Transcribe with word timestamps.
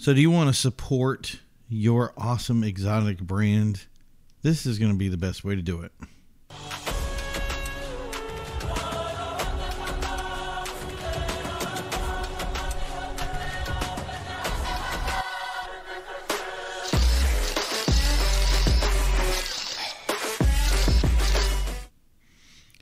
So, 0.00 0.14
do 0.14 0.22
you 0.22 0.30
want 0.30 0.48
to 0.48 0.58
support 0.58 1.40
your 1.68 2.14
awesome 2.16 2.64
exotic 2.64 3.18
brand? 3.18 3.84
This 4.40 4.64
is 4.64 4.78
going 4.78 4.92
to 4.92 4.96
be 4.96 5.10
the 5.10 5.18
best 5.18 5.44
way 5.44 5.54
to 5.54 5.60
do 5.60 5.82
it. 5.82 5.92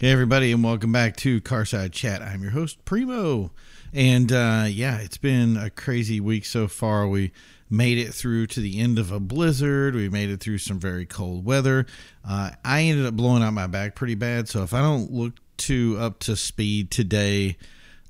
Hey, 0.00 0.12
everybody, 0.12 0.52
and 0.52 0.62
welcome 0.62 0.92
back 0.92 1.16
to 1.16 1.40
Carside 1.40 1.92
Chat. 1.92 2.22
I'm 2.22 2.40
your 2.40 2.52
host, 2.52 2.84
Primo. 2.84 3.50
And 3.92 4.30
uh, 4.30 4.66
yeah, 4.68 4.98
it's 4.98 5.16
been 5.16 5.56
a 5.56 5.70
crazy 5.70 6.20
week 6.20 6.44
so 6.44 6.68
far. 6.68 7.08
We 7.08 7.32
made 7.68 7.98
it 7.98 8.14
through 8.14 8.46
to 8.46 8.60
the 8.60 8.78
end 8.78 9.00
of 9.00 9.10
a 9.10 9.18
blizzard. 9.18 9.96
We 9.96 10.08
made 10.08 10.30
it 10.30 10.38
through 10.38 10.58
some 10.58 10.78
very 10.78 11.04
cold 11.04 11.44
weather. 11.44 11.84
Uh, 12.24 12.52
I 12.64 12.82
ended 12.82 13.06
up 13.06 13.14
blowing 13.14 13.42
out 13.42 13.54
my 13.54 13.66
back 13.66 13.96
pretty 13.96 14.14
bad. 14.14 14.48
So 14.48 14.62
if 14.62 14.72
I 14.72 14.82
don't 14.82 15.10
look 15.10 15.32
too 15.56 15.96
up 15.98 16.20
to 16.20 16.36
speed 16.36 16.92
today, 16.92 17.56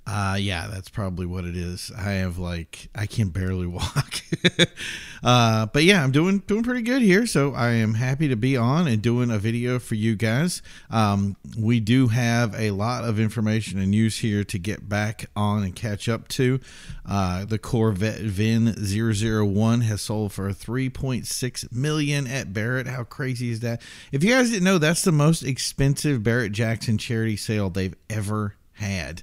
uh, 0.09 0.37
yeah, 0.37 0.69
that's 0.69 0.89
probably 0.89 1.27
what 1.27 1.45
it 1.45 1.55
is. 1.55 1.93
I 1.95 2.13
have 2.13 2.39
like 2.39 2.89
I 2.95 3.05
can 3.05 3.29
barely 3.29 3.67
walk. 3.67 4.23
uh, 5.23 5.67
but 5.67 5.85
yeah, 5.85 6.03
I'm 6.03 6.13
doing 6.13 6.39
doing 6.47 6.63
pretty 6.63 6.81
good 6.81 7.03
here. 7.03 7.27
So 7.27 7.53
I 7.53 7.73
am 7.73 7.93
happy 7.93 8.29
to 8.29 8.37
be 8.37 8.57
on 8.57 8.89
and 8.89 9.03
doing 9.03 9.31
a 9.31 9.39
video 9.39 9.79
for 9.79 9.97
you 9.97 10.17
guys. 10.17 10.63
Um, 10.91 11.37
we 11.59 11.79
do 11.81 12.09
have 12.09 12.55
a 12.55 12.71
lot 12.71 13.05
of 13.05 13.21
information 13.21 13.79
and 13.79 13.91
news 13.91 14.19
here 14.19 14.45
to 14.45 14.59
get 14.59 14.89
back 14.89 15.27
on 15.37 15.63
and 15.63 15.77
catch 15.77 16.09
up 16.09 16.27
to. 16.29 16.59
Uh, 17.05 17.45
the 17.45 17.59
Corvette 17.59 18.21
VIN 18.21 18.75
001 18.79 19.83
has 19.83 20.01
sold 20.01 20.33
for 20.33 20.49
3.6 20.51 21.73
million 21.73 22.27
at 22.27 22.55
Barrett. 22.55 22.87
How 22.87 23.05
crazy 23.05 23.51
is 23.51 23.61
that? 23.61 23.83
If 24.11 24.25
you 24.25 24.31
guys 24.31 24.51
didn't 24.51 24.65
know, 24.65 24.79
that's 24.79 25.03
the 25.03 25.13
most 25.13 25.43
expensive 25.43 26.23
Barrett 26.23 26.53
Jackson 26.53 26.97
charity 26.97 27.37
sale 27.37 27.69
they've 27.69 27.97
ever 28.09 28.55
had. 28.73 29.23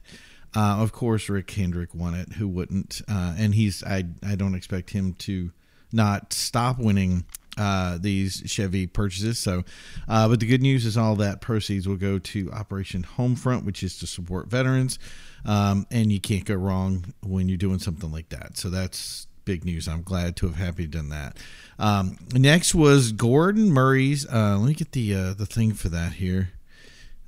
Uh, 0.56 0.78
of 0.80 0.92
course, 0.92 1.30
Rick 1.30 1.52
Hendrick 1.52 1.94
won 1.94 2.14
it. 2.14 2.34
Who 2.34 2.48
wouldn't? 2.48 3.02
Uh, 3.08 3.36
and 3.38 3.54
he's 3.54 3.84
I 3.84 4.06
I 4.26 4.36
don't 4.36 4.56
expect 4.56 4.92
him 4.92 5.14
to 5.14 5.52
not 5.92 6.34
stop 6.34 6.80
winning 6.80 7.26
uh, 7.58 7.98
these 8.00 8.44
Chevy 8.46 8.88
purchases. 8.88 9.40
So, 9.40 9.64
uh, 10.08 10.28
but 10.28 10.40
the 10.40 10.46
good 10.46 10.62
news 10.62 10.86
is 10.86 10.98
all 10.98 11.16
that 11.18 11.42
proceeds 11.42 11.88
will 11.88 11.96
go 11.96 12.20
to 12.20 12.52
Operation 12.52 13.06
Homefront, 13.18 13.64
which 13.64 13.84
is 13.84 13.98
to 14.00 14.08
support 14.08 14.48
veterans. 14.48 15.00
Um, 15.46 15.86
and 15.92 16.12
you 16.12 16.20
can't 16.20 16.46
go 16.46 16.56
wrong 16.56 17.14
when 17.22 17.48
you're 17.48 17.58
doing 17.58 17.80
something 17.80 18.12
like 18.12 18.30
that. 18.30 18.58
So 18.58 18.70
that's 18.70 19.28
big 19.46 19.64
news. 19.64 19.88
I'm 19.88 20.02
glad 20.02 20.36
to 20.38 20.48
have 20.48 20.56
happy 20.56 20.88
done 20.88 21.10
that. 21.10 21.38
Um, 21.78 22.18
next 22.34 22.74
was 22.76 23.12
Gordon 23.12 23.72
Murray's. 23.72 24.26
Uh, 24.28 24.58
let 24.60 24.68
me 24.68 24.74
get 24.74 24.92
the 24.92 25.14
uh, 25.14 25.34
the 25.34 25.46
thing 25.46 25.74
for 25.74 25.90
that 25.90 26.14
here. 26.14 26.50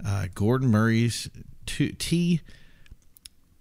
Uh, 0.05 0.27
Gordon 0.33 0.69
Murray's 0.69 1.29
T 1.65 2.41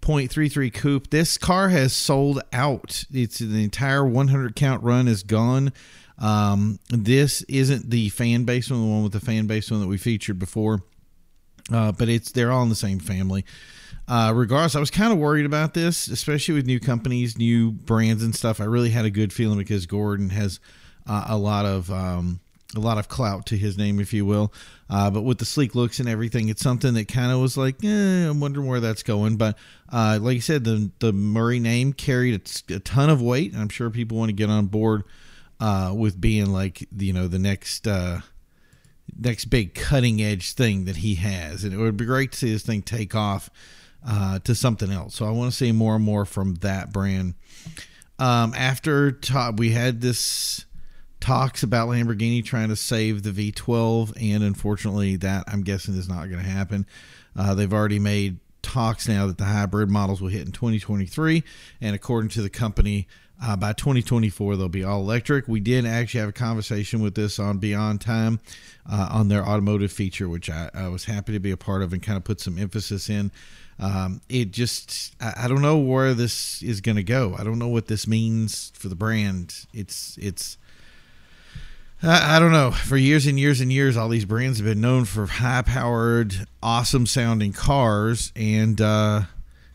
0.33 0.07 0.73
coupe. 0.73 1.09
This 1.09 1.37
car 1.37 1.67
has 1.67 1.91
sold 1.91 2.41
out. 2.53 3.03
It's 3.11 3.39
the 3.39 3.61
entire 3.61 4.05
100 4.05 4.55
count 4.55 4.81
run 4.81 5.05
is 5.09 5.21
gone. 5.21 5.73
Um, 6.17 6.79
this 6.89 7.41
isn't 7.43 7.89
the 7.89 8.07
fan 8.09 8.45
base 8.45 8.71
one, 8.71 8.79
the 8.79 8.87
one 8.87 9.03
with 9.03 9.11
the 9.11 9.19
fan 9.19 9.47
base 9.47 9.69
one 9.69 9.81
that 9.81 9.87
we 9.87 9.97
featured 9.97 10.39
before, 10.39 10.81
uh, 11.73 11.91
but 11.91 12.07
it's 12.07 12.31
they're 12.31 12.53
all 12.53 12.63
in 12.63 12.69
the 12.69 12.75
same 12.75 12.99
family. 12.99 13.43
Uh, 14.07 14.31
regardless, 14.33 14.77
I 14.77 14.79
was 14.79 14.89
kind 14.89 15.11
of 15.11 15.19
worried 15.19 15.45
about 15.45 15.73
this, 15.73 16.07
especially 16.07 16.53
with 16.53 16.65
new 16.65 16.79
companies, 16.79 17.37
new 17.37 17.71
brands, 17.71 18.23
and 18.23 18.33
stuff. 18.33 18.61
I 18.61 18.63
really 18.63 18.91
had 18.91 19.03
a 19.03 19.11
good 19.11 19.33
feeling 19.33 19.57
because 19.57 19.85
Gordon 19.85 20.29
has 20.29 20.61
uh, 21.05 21.25
a 21.27 21.37
lot 21.37 21.65
of 21.65 21.91
um, 21.91 22.39
a 22.75 22.79
lot 22.79 22.97
of 22.97 23.07
clout 23.07 23.45
to 23.47 23.57
his 23.57 23.77
name, 23.77 23.99
if 23.99 24.13
you 24.13 24.25
will. 24.25 24.53
Uh, 24.89 25.09
but 25.09 25.21
with 25.21 25.37
the 25.37 25.45
sleek 25.45 25.75
looks 25.75 25.99
and 25.99 26.09
everything, 26.09 26.49
it's 26.49 26.61
something 26.61 26.93
that 26.95 27.07
kind 27.07 27.31
of 27.31 27.39
was 27.39 27.57
like, 27.57 27.83
eh, 27.83 28.29
I'm 28.29 28.39
wondering 28.39 28.67
where 28.67 28.79
that's 28.79 29.03
going. 29.03 29.37
But 29.37 29.57
uh, 29.89 30.19
like 30.21 30.37
I 30.37 30.39
said, 30.39 30.63
the 30.63 30.91
the 30.99 31.13
Murray 31.13 31.59
name 31.59 31.93
carried 31.93 32.35
a, 32.69 32.75
a 32.75 32.79
ton 32.79 33.09
of 33.09 33.21
weight. 33.21 33.53
and 33.53 33.61
I'm 33.61 33.69
sure 33.69 33.89
people 33.89 34.17
want 34.17 34.29
to 34.29 34.33
get 34.33 34.49
on 34.49 34.67
board 34.67 35.03
uh, 35.59 35.93
with 35.95 36.19
being 36.19 36.47
like 36.47 36.87
you 36.97 37.13
know 37.13 37.27
the 37.27 37.39
next 37.39 37.87
uh, 37.87 38.21
next 39.17 39.45
big 39.45 39.73
cutting 39.73 40.21
edge 40.21 40.53
thing 40.53 40.85
that 40.85 40.97
he 40.97 41.15
has, 41.15 41.63
and 41.63 41.73
it 41.73 41.77
would 41.77 41.97
be 41.97 42.05
great 42.05 42.33
to 42.33 42.37
see 42.37 42.51
this 42.51 42.63
thing 42.63 42.81
take 42.81 43.15
off 43.15 43.49
uh, 44.05 44.39
to 44.39 44.55
something 44.55 44.91
else. 44.91 45.15
So 45.15 45.25
I 45.25 45.31
want 45.31 45.51
to 45.51 45.57
see 45.57 45.71
more 45.71 45.95
and 45.95 46.03
more 46.03 46.25
from 46.25 46.55
that 46.55 46.91
brand. 46.91 47.35
Um, 48.19 48.53
after 48.55 49.11
top, 49.11 49.59
we 49.59 49.71
had 49.71 50.01
this 50.01 50.65
talks 51.19 51.63
about 51.63 51.89
Lamborghini 51.89 52.43
trying 52.43 52.69
to 52.69 52.75
save 52.75 53.23
the 53.23 53.31
V12, 53.51 54.13
and 54.21 54.43
unfortunately, 54.43 55.15
that 55.17 55.43
I'm 55.47 55.61
guessing 55.61 55.95
is 55.95 56.09
not 56.09 56.29
going 56.29 56.43
to 56.43 56.49
happen. 56.49 56.85
Uh, 57.35 57.53
they've 57.55 57.73
already 57.73 57.99
made 57.99 58.39
talks 58.61 59.07
now 59.07 59.27
that 59.27 59.37
the 59.37 59.45
hybrid 59.45 59.89
models 59.89 60.21
will 60.21 60.29
hit 60.29 60.45
in 60.45 60.51
2023, 60.51 61.43
and 61.81 61.95
according 61.95 62.29
to 62.29 62.41
the 62.41 62.49
company, 62.49 63.07
uh, 63.41 63.55
by 63.55 63.71
2024 63.73 64.55
they'll 64.55 64.69
be 64.69 64.83
all 64.83 64.99
electric. 64.99 65.47
We 65.47 65.59
did 65.59 65.85
actually 65.85 66.21
have 66.21 66.29
a 66.29 66.33
conversation 66.33 67.01
with 67.01 67.15
this 67.15 67.39
on 67.39 67.59
Beyond 67.59 68.01
Time 68.01 68.39
uh, 68.89 69.09
on 69.11 69.27
their 69.27 69.45
automotive 69.45 69.91
feature, 69.91 70.27
which 70.27 70.49
I, 70.49 70.69
I, 70.73 70.87
was 70.87 71.05
happy 71.05 71.33
to 71.33 71.39
be 71.39 71.51
a 71.51 71.57
part 71.57 71.83
of 71.83 71.93
and 71.93 72.01
kind 72.01 72.17
of 72.17 72.23
put 72.23 72.39
some 72.39 72.57
emphasis 72.57 73.09
in. 73.09 73.31
Um, 73.79 74.21
it 74.27 74.51
just 74.51 75.15
I, 75.21 75.43
I 75.43 75.47
don't 75.47 75.61
know 75.61 75.77
where 75.77 76.13
this 76.13 76.63
is 76.63 76.81
going 76.81 76.95
to 76.95 77.03
go. 77.03 77.35
I 77.37 77.43
don't 77.43 77.59
know 77.59 77.67
what 77.67 77.87
this 77.87 78.07
means 78.07 78.71
for 78.75 78.89
the 78.89 78.95
brand. 78.95 79.67
It's 79.71 80.17
it's 80.19 80.57
I, 82.03 82.37
don't 82.37 82.51
know. 82.51 82.71
For 82.71 82.95
years 82.95 83.25
and 83.25 83.39
years 83.39 83.59
and 83.59 83.71
years, 83.71 83.97
all 83.97 84.09
these 84.09 84.25
brands 84.25 84.59
have 84.59 84.67
been 84.67 84.81
known 84.81 85.05
for 85.05 85.25
high-powered, 85.25 86.45
awesome-sounding 86.61 87.53
cars, 87.53 88.31
and 88.35 88.79
uh, 88.79 89.21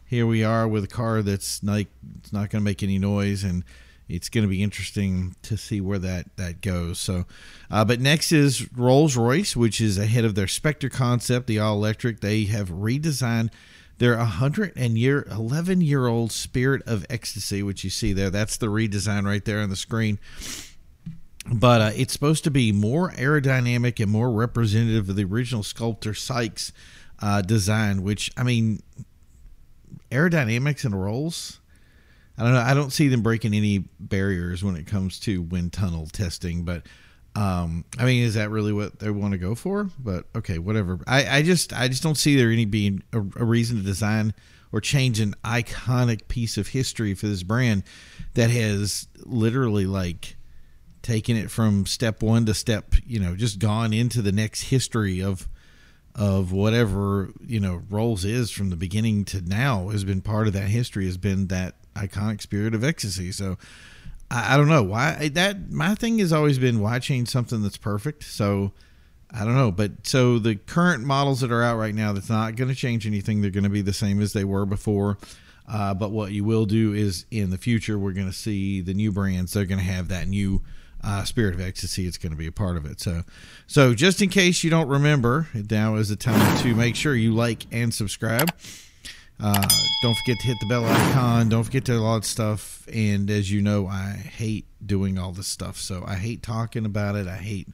here 0.06 0.25
we 0.25 0.44
are 0.44 0.69
with 0.69 0.84
a 0.84 0.88
car 0.88 1.22
that's 1.22 1.62
like 1.65 1.88
it's 2.21 2.32
not 2.32 2.50
going 2.50 2.61
to 2.61 2.65
make 2.65 2.82
any 2.82 2.99
noise, 2.99 3.43
and 3.43 3.65
it's 4.09 4.28
going 4.28 4.43
to 4.43 4.49
be 4.49 4.62
interesting 4.62 5.34
to 5.43 5.56
see 5.56 5.81
where 5.81 5.99
that 5.99 6.37
that 6.37 6.61
goes. 6.61 7.00
So, 7.00 7.25
uh, 7.72 7.84
but 7.84 8.00
next 8.00 8.31
is 8.31 8.72
Rolls 8.72 9.16
Royce, 9.16 9.56
which 9.56 9.81
is 9.81 9.99
ahead 9.99 10.25
of 10.25 10.37
their 10.37 10.49
Spectre 10.49 10.88
concept, 10.88 11.49
the 11.49 11.59
all-electric. 11.59 12.21
They 12.21 12.44
have 12.44 12.71
redesigned 12.71 13.50
their 13.99 14.16
100 14.16 14.75
and 14.77 14.97
year 14.97 15.27
11 15.28 15.81
year 15.81 16.06
old 16.06 16.31
Spirit 16.31 16.82
of 16.87 17.05
Ecstasy, 17.11 17.65
which 17.65 17.82
you 17.82 17.91
see 17.91 18.12
there. 18.12 18.31
That's 18.31 18.56
the 18.56 18.69
redesign 18.69 19.27
right 19.27 19.44
there 19.44 19.59
on 19.59 19.71
the 19.71 19.77
screen 19.77 20.21
but 21.51 21.81
uh, 21.81 21.91
it's 21.97 22.13
supposed 22.13 22.45
to 22.45 22.51
be 22.51 22.73
more 22.73 23.11
aerodynamic 23.13 24.01
and 24.01 24.11
more 24.11 24.31
representative 24.31 25.09
of 25.09 25.17
the 25.17 25.25
original 25.25 25.63
sculptor 25.63 26.15
Sykes 26.15 26.73
uh, 27.21 27.43
design. 27.43 28.03
Which 28.03 28.31
I 28.37 28.43
mean, 28.43 28.83
aerodynamics 30.11 30.85
and 30.85 31.01
rolls. 31.01 31.61
I 32.39 32.45
don't 32.45 32.55
know. 32.55 32.61
I 32.61 32.75
don't 32.75 32.91
see 32.91 33.09
them 33.09 33.23
breaking 33.23 33.55
any 33.55 33.85
barriers 34.01 34.65
when 34.65 34.77
it 34.77 34.87
comes 34.87 35.21
to 35.21 35.43
wind 35.43 35.73
tunnel 35.73 36.07
testing, 36.07 36.65
but 36.65 36.87
um, 37.35 37.85
I 37.99 38.05
mean, 38.05 38.25
is 38.25 38.35
that 38.35 38.51
really 38.51 38.73
what 38.73 38.99
they 38.99 39.11
want 39.11 39.33
to 39.33 39.39
go 39.39 39.55
for? 39.55 39.91
But 39.99 40.27
okay, 40.37 40.59
whatever. 40.59 40.99
I, 41.07 41.39
I 41.39 41.43
just 41.43 41.73
I 41.73 41.89
just 41.89 42.03
don't 42.03 42.17
see 42.17 42.37
there 42.37 42.51
any 42.51 42.65
being 42.65 43.03
a, 43.13 43.19
a 43.19 43.45
reason 43.45 43.79
to 43.79 43.83
design 43.83 44.35
or 44.71 44.81
change 44.81 45.21
an 45.21 45.35
iconic 45.45 46.29
piece 46.29 46.57
of 46.57 46.69
history 46.69 47.15
for 47.15 47.27
this 47.27 47.43
brand 47.43 47.85
that 48.35 48.51
has 48.51 49.07
literally 49.25 49.87
like 49.87 50.37
taken 51.03 51.37
it 51.37 51.51
from 51.51 51.87
step 51.87 52.23
one 52.23 52.47
to 52.47 52.55
step, 52.55 52.95
you 53.07 53.21
know, 53.21 53.35
just 53.37 53.59
gone 53.59 53.93
into 53.93 54.23
the 54.23 54.33
next 54.33 54.63
history 54.63 55.23
of 55.23 55.49
of 56.15 56.53
whatever 56.53 57.31
you 57.47 57.59
know 57.59 57.83
Rolls 57.89 58.25
is 58.25 58.51
from 58.51 58.69
the 58.69 58.77
beginning 58.77 59.25
to 59.27 59.41
now 59.41 59.89
has 59.89 60.05
been 60.05 60.21
part 60.21 60.47
of 60.47 60.53
that 60.53 60.69
history 60.69 61.07
has 61.07 61.17
been 61.17 61.47
that 61.47 61.75
iconic 61.95 62.43
spirit 62.43 62.75
of 62.75 62.85
ecstasy. 62.85 63.32
So 63.32 63.56
I, 64.31 64.55
I 64.55 64.56
don't 64.56 64.69
know 64.69 64.82
why 64.82 65.31
that 65.35 65.71
my 65.71 65.94
thing 65.94 66.19
has 66.19 66.32
always 66.32 66.59
been 66.59 66.81
why 66.81 66.99
change 66.99 67.29
something 67.29 67.62
that's 67.62 67.79
perfect. 67.79 68.25
So 68.25 68.73
I 69.35 69.44
don't 69.44 69.56
know, 69.56 69.73
but 69.73 70.06
so 70.06 70.38
the 70.38 70.56
current 70.56 71.05
models 71.05 71.41
that 71.41 71.50
are 71.50 71.62
out 71.62 71.79
right 71.79 71.94
now, 71.94 72.12
that's 72.12 72.29
not 72.29 72.55
going 72.56 72.69
to 72.69 72.75
change 72.75 73.06
anything. 73.06 73.41
They're 73.41 73.50
going 73.50 73.65
to 73.65 73.71
be 73.71 73.81
the 73.81 73.93
same 73.94 74.21
as 74.21 74.35
they 74.35 74.44
were 74.44 74.67
before. 74.67 75.17
Uh, 75.67 75.94
but 75.94 76.11
what 76.11 76.32
you 76.32 76.44
will 76.44 76.67
do 76.67 76.93
is 76.93 77.25
in 77.31 77.49
the 77.49 77.56
future, 77.56 77.99
we're 77.99 78.12
going 78.12 78.26
to 78.26 78.32
see 78.32 78.82
the 78.82 78.93
new 78.93 79.11
brands. 79.11 79.53
They're 79.55 79.65
going 79.65 79.79
to 79.79 79.85
have 79.87 80.09
that 80.09 80.29
new 80.29 80.61
uh, 81.04 81.25
Spirit 81.25 81.54
of 81.54 81.60
Ecstasy. 81.60 82.06
It's 82.06 82.19
going 82.19 82.32
to 82.32 82.38
be 82.38 82.46
a 82.46 82.52
part 82.52 82.76
of 82.76 82.84
it. 82.87 83.00
So, 83.00 83.22
so 83.66 83.94
just 83.94 84.22
in 84.22 84.28
case 84.28 84.62
you 84.62 84.70
don't 84.70 84.88
remember, 84.88 85.49
now 85.70 85.96
is 85.96 86.08
the 86.08 86.16
time 86.16 86.58
to 86.62 86.75
make 86.75 86.96
sure 86.96 87.14
you 87.14 87.34
like 87.34 87.66
and 87.72 87.93
subscribe. 87.93 88.50
Uh, 89.40 89.69
don't 90.02 90.16
forget 90.19 90.38
to 90.38 90.46
hit 90.46 90.56
the 90.60 90.66
bell 90.66 90.84
icon. 90.84 91.49
Don't 91.49 91.64
forget 91.64 91.84
to 91.87 91.94
a 91.94 91.99
lot 91.99 92.16
of 92.19 92.25
stuff. 92.25 92.87
And 92.93 93.28
as 93.28 93.50
you 93.50 93.60
know, 93.60 93.88
I 93.88 94.10
hate 94.12 94.66
doing 94.84 95.19
all 95.19 95.32
this 95.32 95.49
stuff. 95.49 95.78
So 95.78 96.04
I 96.06 96.14
hate 96.14 96.43
talking 96.43 96.84
about 96.84 97.16
it. 97.16 97.26
I 97.26 97.37
hate. 97.37 97.69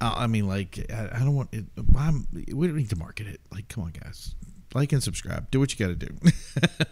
Uh, 0.00 0.14
I 0.16 0.26
mean, 0.26 0.46
like, 0.48 0.78
I, 0.90 1.10
I 1.12 1.18
don't 1.18 1.34
want 1.34 1.50
it. 1.52 1.64
I'm, 1.96 2.26
we 2.32 2.66
don't 2.66 2.76
need 2.76 2.90
to 2.90 2.96
market 2.96 3.26
it. 3.26 3.40
Like, 3.52 3.68
come 3.68 3.84
on, 3.84 3.90
guys. 3.90 4.34
like 4.74 4.92
and 4.92 5.02
subscribe. 5.02 5.50
Do 5.50 5.58
what 5.60 5.78
you 5.78 5.86
got 5.86 5.98
to 5.98 6.06
do. 6.06 6.14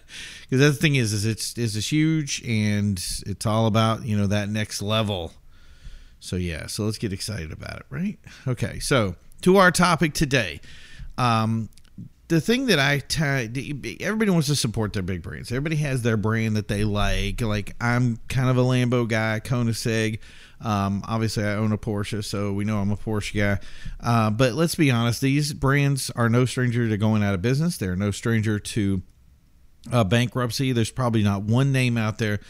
Because 0.50 0.75
the 0.76 0.81
thing 0.81 0.94
is, 0.94 1.12
is 1.12 1.25
it's 1.25 1.56
is 1.58 1.75
it's 1.75 1.90
huge 1.90 2.43
and 2.46 3.02
it's 3.26 3.46
all 3.46 3.66
about 3.66 4.05
you 4.05 4.16
know 4.16 4.26
that 4.28 4.49
next 4.49 4.82
level. 4.82 5.32
So 6.25 6.37
yeah, 6.37 6.67
so 6.69 6.85
let's 6.85 6.97
get 6.97 7.12
excited 7.12 7.53
about 7.53 7.81
it, 7.81 7.87
right? 7.91 8.19
Okay, 8.49 8.79
so 8.79 9.15
to 9.43 9.59
our 9.59 9.71
topic 9.71 10.15
today. 10.15 10.62
Um, 11.19 11.69
the 12.29 12.41
thing 12.41 12.67
that 12.67 12.79
I 12.79 13.00
t- 13.00 13.99
everybody 14.00 14.31
wants 14.31 14.47
to 14.47 14.56
support 14.56 14.94
their 14.94 15.03
big 15.03 15.23
brands. 15.23 15.53
Everybody 15.53 15.76
has 15.76 16.00
their 16.00 16.17
brand 16.17 16.56
that 16.56 16.69
they 16.69 16.82
like. 16.82 17.43
Like 17.43 17.76
I'm 17.79 18.17
kind 18.29 18.49
of 18.49 18.56
a 18.56 18.62
Lambo 18.62 19.06
guy, 19.06 19.41
Koenigsegg. 19.44 20.21
Um, 20.62 21.05
obviously, 21.06 21.44
I 21.44 21.56
own 21.56 21.73
a 21.73 21.79
Porsche, 21.79 22.25
so 22.25 22.55
we 22.55 22.65
know 22.65 22.79
I'm 22.79 22.91
a 22.91 22.97
Porsche 22.97 23.37
guy. 23.37 23.62
Uh, 24.00 24.31
but 24.31 24.55
let's 24.55 24.76
be 24.76 24.91
honest, 24.91 25.21
these 25.21 25.53
brands 25.53 26.11
are 26.17 26.31
no 26.31 26.47
stranger 26.47 26.88
to 26.88 26.97
going 26.97 27.23
out 27.23 27.35
of 27.35 27.43
business. 27.43 27.76
They're 27.76 27.97
no 27.97 28.11
stranger 28.11 28.59
to 28.59 29.03
uh, 29.93 30.05
bankruptcy. 30.05 30.73
There's 30.73 30.91
probably 30.91 31.23
not 31.23 31.43
one 31.43 31.71
name 31.71 31.99
out 31.99 32.17
there 32.17 32.41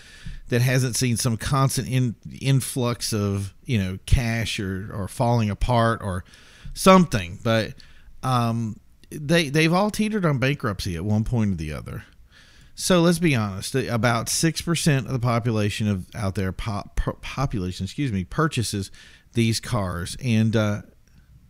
that 0.49 0.61
hasn't 0.61 0.96
seen 0.96 1.17
some 1.17 1.37
constant 1.37 1.88
in, 1.88 2.14
influx 2.41 3.12
of 3.12 3.55
you 3.64 3.79
know 3.79 3.99
cash 4.06 4.61
or 4.61 4.91
or 4.93 5.08
falling 5.08 5.50
apart 5.50 6.00
or 6.02 6.25
something. 6.75 7.38
But 7.43 7.75
um, 8.23 8.79
they 9.11 9.49
they've 9.49 9.73
all 9.73 9.91
teetered 9.91 10.25
on 10.25 10.38
bankruptcy 10.38 10.96
at 10.96 11.05
one 11.05 11.25
point 11.25 11.52
or 11.52 11.56
the 11.56 11.73
other. 11.73 12.05
So 12.75 13.00
let's 13.02 13.20
be 13.20 13.37
honest. 13.37 13.75
About 13.75 14.29
six 14.29 14.61
percent 14.61 15.06
of 15.06 15.12
the 15.12 15.19
population 15.19 15.88
of 15.88 16.06
out 16.14 16.35
there 16.35 16.52
pop, 16.52 17.00
population, 17.23 17.85
excuse 17.85 18.12
me, 18.12 18.25
purchases 18.25 18.90
these 19.32 19.61
cars, 19.61 20.17
and 20.23 20.55
uh, 20.55 20.82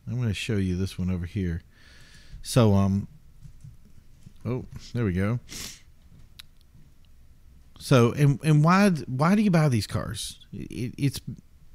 I'm 0.07 0.17
going 0.17 0.29
to 0.29 0.35
show 0.35 0.57
you 0.57 0.77
this 0.77 0.99
one 0.99 1.11
over 1.11 1.27
here. 1.27 1.63
So 2.43 2.75
um, 2.75 3.09
oh, 4.45 4.67
there 4.93 5.05
we 5.05 5.13
go. 5.13 5.41
So 7.85 8.13
and 8.13 8.41
and 8.43 8.65
why 8.65 8.89
why 8.89 9.35
do 9.35 9.43
you 9.43 9.51
buy 9.51 9.69
these 9.69 9.87
cars? 9.87 10.41
It, 10.55 10.95
it's 10.97 11.21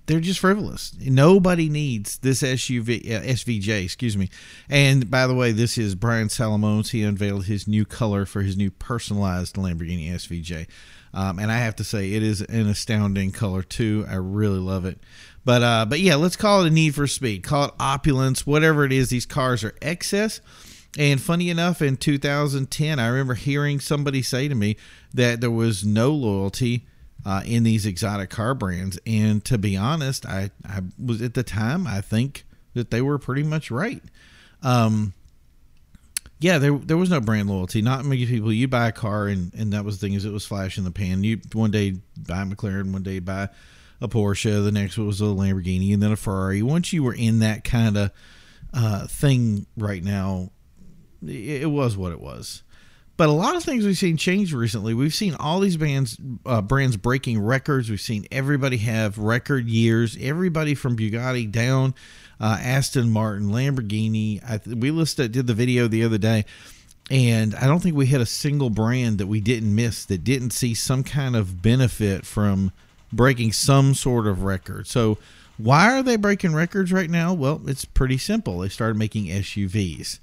they're 0.07 0.19
just 0.19 0.39
frivolous. 0.39 0.97
Nobody 0.99 1.69
needs 1.69 2.17
this 2.17 2.41
SUV 2.41 3.11
uh, 3.11 3.21
SVJ, 3.21 3.83
excuse 3.83 4.17
me. 4.17 4.31
And 4.67 5.11
by 5.11 5.27
the 5.27 5.35
way, 5.35 5.51
this 5.51 5.77
is 5.77 5.93
Brian 5.93 6.27
Salamones. 6.27 6.89
He 6.89 7.03
unveiled 7.03 7.45
his 7.45 7.67
new 7.67 7.85
color 7.85 8.25
for 8.25 8.41
his 8.41 8.57
new 8.57 8.71
personalized 8.71 9.55
Lamborghini 9.55 10.11
SVJ. 10.11 10.65
Um, 11.13 11.37
and 11.37 11.51
I 11.51 11.59
have 11.59 11.75
to 11.75 11.83
say, 11.83 12.13
it 12.13 12.23
is 12.23 12.41
an 12.41 12.67
astounding 12.67 13.31
color 13.31 13.61
too. 13.61 14.03
I 14.09 14.15
really 14.15 14.57
love 14.57 14.85
it. 14.85 14.97
But 15.45 15.61
uh, 15.61 15.85
but 15.85 15.99
yeah, 15.99 16.15
let's 16.15 16.35
call 16.35 16.63
it 16.63 16.69
a 16.69 16.71
need 16.71 16.95
for 16.95 17.05
speed. 17.05 17.43
Call 17.43 17.65
it 17.65 17.73
opulence, 17.79 18.47
whatever 18.47 18.83
it 18.83 18.91
is. 18.91 19.11
These 19.11 19.27
cars 19.27 19.63
are 19.63 19.75
excess. 19.79 20.41
And 20.97 21.21
funny 21.21 21.49
enough, 21.49 21.81
in 21.81 21.97
2010, 21.97 22.99
I 22.99 23.07
remember 23.07 23.35
hearing 23.35 23.79
somebody 23.79 24.21
say 24.21 24.47
to 24.47 24.55
me 24.55 24.75
that 25.13 25.39
there 25.39 25.51
was 25.51 25.85
no 25.85 26.11
loyalty 26.11 26.87
uh, 27.25 27.43
in 27.45 27.63
these 27.63 27.85
exotic 27.85 28.29
car 28.29 28.55
brands. 28.55 28.99
And 29.05 29.43
to 29.45 29.57
be 29.57 29.77
honest, 29.77 30.25
I, 30.25 30.51
I 30.65 30.81
was 31.03 31.21
at 31.21 31.35
the 31.35 31.43
time, 31.43 31.85
I 31.85 32.01
think 32.01 32.45
that 32.73 32.91
they 32.91 33.01
were 33.01 33.19
pretty 33.19 33.43
much 33.43 33.69
right. 33.69 34.01
Um, 34.63 35.13
yeah, 36.39 36.57
there 36.57 36.77
there 36.77 36.97
was 36.97 37.09
no 37.09 37.19
brand 37.19 37.49
loyalty. 37.49 37.81
Not 37.81 38.05
many 38.05 38.25
people. 38.25 38.51
You 38.51 38.67
buy 38.67 38.87
a 38.87 38.93
car, 38.93 39.27
and, 39.27 39.53
and 39.53 39.73
that 39.73 39.83
was 39.83 39.99
the 39.99 40.07
thing 40.07 40.13
is 40.13 40.23
it 40.23 40.31
was 40.31 40.45
flash 40.45 40.77
in 40.77 40.85
the 40.85 40.91
pan. 40.91 41.23
You 41.23 41.41
one 41.53 41.71
day 41.71 41.97
buy 42.17 42.43
a 42.43 42.45
McLaren, 42.45 42.93
one 42.93 43.03
day 43.03 43.19
buy 43.19 43.49
a 44.01 44.07
Porsche, 44.07 44.63
the 44.63 44.71
next 44.71 44.97
was 44.97 45.19
a 45.19 45.25
Lamborghini, 45.25 45.93
and 45.93 46.01
then 46.01 46.13
a 46.13 46.15
Ferrari. 46.15 46.61
Once 46.61 46.93
you 46.93 47.03
were 47.03 47.13
in 47.13 47.39
that 47.39 47.65
kind 47.65 47.97
of 47.97 48.11
uh, 48.73 49.07
thing 49.07 49.65
right 49.75 50.01
now, 50.01 50.51
it, 51.25 51.69
was 51.69 51.97
what 51.97 52.11
it 52.11 52.19
was. 52.19 52.63
But 53.17 53.27
a 53.29 53.33
lot 53.33 53.55
of 53.57 53.63
things 53.63 53.85
we've 53.85 53.97
seen 53.97 54.15
change 54.15 54.53
recently. 54.53 54.93
We've 54.93 55.13
seen 55.13 55.35
all 55.35 55.59
these 55.59 55.75
bands, 55.75 56.17
uh, 56.45 56.61
brands 56.61 56.95
breaking 56.95 57.41
records. 57.41 57.89
We've 57.89 57.99
seen 57.99 58.25
everybody 58.31 58.77
have 58.77 59.17
record 59.17 59.67
years. 59.67 60.17
Everybody 60.19 60.73
from 60.73 60.95
Bugatti 60.95 61.51
down, 61.51 61.95
uh, 62.39 62.57
Aston 62.61 63.09
Martin, 63.09 63.49
Lamborghini. 63.49 64.41
I, 64.41 64.61
we 64.73 64.91
listed 64.91 65.33
did 65.33 65.47
the 65.47 65.53
video 65.53 65.89
the 65.89 66.05
other 66.05 66.17
day, 66.17 66.45
and 67.11 67.55
I 67.55 67.67
don't 67.67 67.81
think 67.81 67.97
we 67.97 68.05
hit 68.05 68.21
a 68.21 68.25
single 68.25 68.69
brand 68.69 69.17
that 69.17 69.27
we 69.27 69.41
didn't 69.41 69.75
miss 69.75 70.05
that 70.05 70.23
didn't 70.23 70.51
see 70.51 70.73
some 70.73 71.03
kind 71.03 71.35
of 71.35 71.61
benefit 71.61 72.25
from 72.25 72.71
breaking 73.11 73.51
some 73.51 73.95
sort 73.95 74.27
of 74.27 74.43
record. 74.43 74.87
So 74.87 75.17
why 75.57 75.91
are 75.91 76.03
they 76.03 76.15
breaking 76.15 76.53
records 76.53 76.93
right 76.93 77.09
now? 77.09 77.33
Well, 77.33 77.61
it's 77.67 77.83
pretty 77.83 78.17
simple. 78.17 78.59
They 78.59 78.69
started 78.69 78.97
making 78.97 79.25
SUVs. 79.25 80.19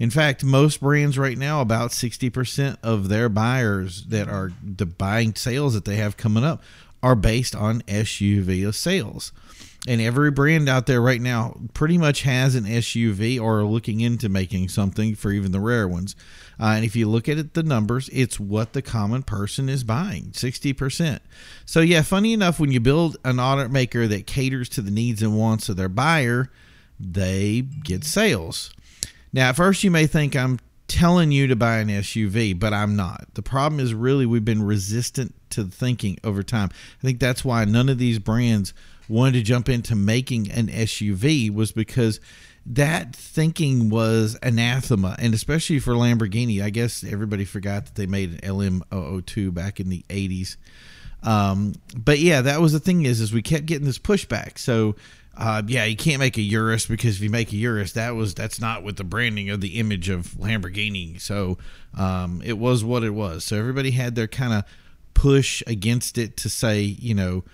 In 0.00 0.08
fact, 0.08 0.42
most 0.42 0.80
brands 0.80 1.18
right 1.18 1.36
now, 1.36 1.60
about 1.60 1.90
60% 1.90 2.78
of 2.82 3.10
their 3.10 3.28
buyers 3.28 4.06
that 4.06 4.28
are 4.28 4.50
the 4.64 4.86
buying 4.86 5.34
sales 5.34 5.74
that 5.74 5.84
they 5.84 5.96
have 5.96 6.16
coming 6.16 6.42
up 6.42 6.62
are 7.02 7.14
based 7.14 7.54
on 7.54 7.82
SUV 7.82 8.72
sales. 8.74 9.30
And 9.86 10.00
every 10.00 10.30
brand 10.30 10.68
out 10.70 10.86
there 10.86 11.02
right 11.02 11.20
now 11.20 11.58
pretty 11.74 11.98
much 11.98 12.22
has 12.22 12.54
an 12.54 12.64
SUV 12.64 13.38
or 13.40 13.60
are 13.60 13.64
looking 13.64 14.00
into 14.00 14.30
making 14.30 14.68
something 14.68 15.14
for 15.14 15.32
even 15.32 15.52
the 15.52 15.60
rare 15.60 15.86
ones. 15.86 16.16
Uh, 16.58 16.72
and 16.76 16.84
if 16.84 16.96
you 16.96 17.06
look 17.06 17.28
at 17.28 17.38
it, 17.38 17.52
the 17.52 17.62
numbers, 17.62 18.08
it's 18.10 18.40
what 18.40 18.72
the 18.72 18.82
common 18.82 19.22
person 19.22 19.68
is 19.68 19.84
buying 19.84 20.30
60%. 20.32 21.20
So, 21.66 21.80
yeah, 21.80 22.02
funny 22.02 22.32
enough, 22.32 22.58
when 22.58 22.72
you 22.72 22.80
build 22.80 23.18
an 23.24 23.36
automaker 23.36 24.08
that 24.08 24.26
caters 24.26 24.70
to 24.70 24.82
the 24.82 24.90
needs 24.90 25.22
and 25.22 25.38
wants 25.38 25.68
of 25.68 25.76
their 25.76 25.88
buyer, 25.90 26.50
they 26.98 27.60
get 27.60 28.04
sales. 28.04 28.70
Now, 29.32 29.50
at 29.50 29.56
first, 29.56 29.84
you 29.84 29.90
may 29.90 30.06
think 30.06 30.34
I'm 30.34 30.58
telling 30.88 31.30
you 31.30 31.46
to 31.46 31.56
buy 31.56 31.78
an 31.78 31.88
SUV, 31.88 32.58
but 32.58 32.74
I'm 32.74 32.96
not. 32.96 33.26
The 33.34 33.42
problem 33.42 33.80
is 33.80 33.94
really 33.94 34.26
we've 34.26 34.44
been 34.44 34.62
resistant 34.62 35.34
to 35.50 35.64
thinking 35.64 36.18
over 36.24 36.42
time. 36.42 36.70
I 36.98 37.02
think 37.06 37.20
that's 37.20 37.44
why 37.44 37.64
none 37.64 37.88
of 37.88 37.98
these 37.98 38.18
brands 38.18 38.74
wanted 39.08 39.34
to 39.34 39.42
jump 39.42 39.68
into 39.68 39.94
making 39.94 40.50
an 40.50 40.66
SUV 40.66 41.52
was 41.52 41.70
because 41.70 42.20
that 42.66 43.14
thinking 43.14 43.88
was 43.88 44.36
anathema 44.42 45.16
and 45.18 45.32
especially 45.32 45.78
for 45.78 45.94
Lamborghini. 45.94 46.62
I 46.62 46.70
guess 46.70 47.04
everybody 47.04 47.44
forgot 47.44 47.86
that 47.86 47.94
they 47.94 48.06
made 48.06 48.30
an 48.30 48.38
LM002 48.40 49.54
back 49.54 49.80
in 49.80 49.88
the 49.88 50.04
80s. 50.08 50.56
Um, 51.22 51.74
but 51.96 52.18
yeah, 52.18 52.40
that 52.42 52.60
was 52.60 52.72
the 52.72 52.80
thing 52.80 53.04
is 53.04 53.20
is 53.20 53.32
we 53.32 53.42
kept 53.42 53.66
getting 53.66 53.86
this 53.86 53.98
pushback. 53.98 54.58
So 54.58 54.96
uh, 55.40 55.62
yeah, 55.66 55.86
you 55.86 55.96
can't 55.96 56.20
make 56.20 56.36
a 56.36 56.42
Urus 56.42 56.84
because 56.84 57.16
if 57.16 57.22
you 57.22 57.30
make 57.30 57.50
a 57.50 57.56
Urus, 57.56 57.92
that 57.92 58.14
was 58.14 58.34
that's 58.34 58.60
not 58.60 58.82
with 58.82 58.96
the 58.96 59.04
branding 59.04 59.48
of 59.48 59.62
the 59.62 59.78
image 59.80 60.10
of 60.10 60.32
Lamborghini. 60.32 61.18
So 61.18 61.56
um, 61.96 62.42
it 62.44 62.58
was 62.58 62.84
what 62.84 63.02
it 63.02 63.10
was. 63.10 63.42
So 63.42 63.56
everybody 63.56 63.92
had 63.92 64.14
their 64.16 64.28
kind 64.28 64.52
of 64.52 64.64
push 65.14 65.62
against 65.66 66.18
it 66.18 66.36
to 66.38 66.50
say, 66.50 66.82
you 66.82 67.14
know, 67.14 67.44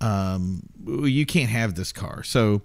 um, 0.00 0.64
you 0.84 1.24
can't 1.24 1.50
have 1.50 1.76
this 1.76 1.92
car. 1.92 2.24
So, 2.24 2.62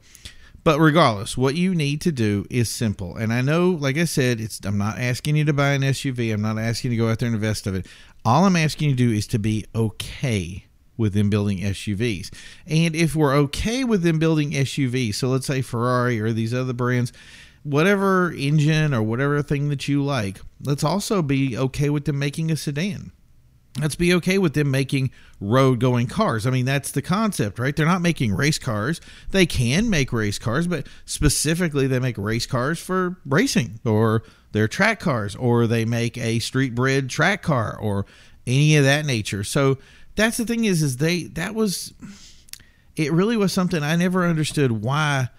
but 0.64 0.80
regardless, 0.80 1.38
what 1.38 1.54
you 1.54 1.76
need 1.76 2.02
to 2.02 2.12
do 2.12 2.48
is 2.50 2.68
simple. 2.68 3.16
And 3.16 3.32
I 3.32 3.42
know, 3.42 3.70
like 3.70 3.98
I 3.98 4.06
said, 4.06 4.42
it's 4.42 4.60
I'm 4.66 4.80
not 4.80 4.98
asking 4.98 5.36
you 5.36 5.46
to 5.46 5.54
buy 5.54 5.74
an 5.74 5.84
SUV. 5.84 6.34
I'm 6.34 6.42
not 6.42 6.58
asking 6.58 6.92
you 6.92 6.98
to 6.98 7.04
go 7.04 7.12
out 7.12 7.20
there 7.20 7.28
and 7.28 7.36
invest 7.36 7.68
of 7.68 7.76
it. 7.76 7.86
All 8.26 8.46
I'm 8.46 8.56
asking 8.56 8.90
you 8.90 8.96
to 8.96 9.10
do 9.10 9.14
is 9.14 9.28
to 9.28 9.38
be 9.38 9.66
okay 9.76 10.66
with 10.98 11.14
them 11.14 11.30
building 11.30 11.60
SUVs. 11.60 12.30
And 12.68 12.96
if 12.96 13.16
we're 13.16 13.36
okay 13.36 13.84
with 13.84 14.04
them 14.04 14.20
building 14.20 14.52
SUVs, 14.52 15.16
so 15.16 15.30
let's 15.30 15.48
say 15.48 15.62
Ferrari 15.62 16.20
or 16.20 16.32
these 16.32 16.54
other 16.54 16.74
brands, 16.74 17.12
whatever 17.64 18.32
engine 18.32 18.94
or 18.94 19.02
whatever 19.02 19.42
thing 19.42 19.70
that 19.70 19.88
you 19.88 20.04
like, 20.04 20.40
let's 20.64 20.84
also 20.84 21.22
be 21.22 21.58
okay 21.58 21.90
with 21.90 22.06
them 22.06 22.20
making 22.20 22.52
a 22.52 22.58
sedan. 22.58 23.12
Let's 23.80 23.96
be 23.96 24.14
okay 24.16 24.38
with 24.38 24.54
them 24.54 24.70
making 24.70 25.12
road 25.40 25.80
going 25.80 26.08
cars. 26.08 26.46
I 26.46 26.50
mean, 26.50 26.66
that's 26.66 26.92
the 26.92 27.02
concept, 27.02 27.58
right? 27.58 27.74
They're 27.74 27.86
not 27.86 28.02
making 28.02 28.34
race 28.36 28.60
cars. 28.60 29.00
They 29.30 29.46
can 29.46 29.90
make 29.90 30.12
race 30.12 30.38
cars, 30.38 30.68
but 30.68 30.88
specifically, 31.06 31.88
they 31.88 32.00
make 32.00 32.18
race 32.18 32.46
cars 32.46 32.80
for 32.80 33.18
racing 33.26 33.80
or 33.86 34.24
they're 34.52 34.68
track 34.68 35.00
cars 35.00 35.38
or 35.38 35.68
they 35.68 35.86
make 35.86 36.18
a 36.18 36.40
street 36.40 36.76
bred 36.76 37.10
track 37.10 37.42
car 37.42 37.78
or 37.80 38.06
any 38.46 38.76
of 38.76 38.84
that 38.84 39.06
nature. 39.06 39.46
So, 39.46 39.78
that's 40.22 40.38
the 40.38 40.46
thing 40.46 40.66
is 40.66 40.82
is 40.82 40.98
they 40.98 41.24
that 41.24 41.56
was 41.56 41.94
it 42.96 43.12
really 43.12 43.38
was 43.38 43.52
something 43.52 43.82
I 43.82 43.96
never 43.96 44.26
understood 44.26 44.72
why 44.72 45.30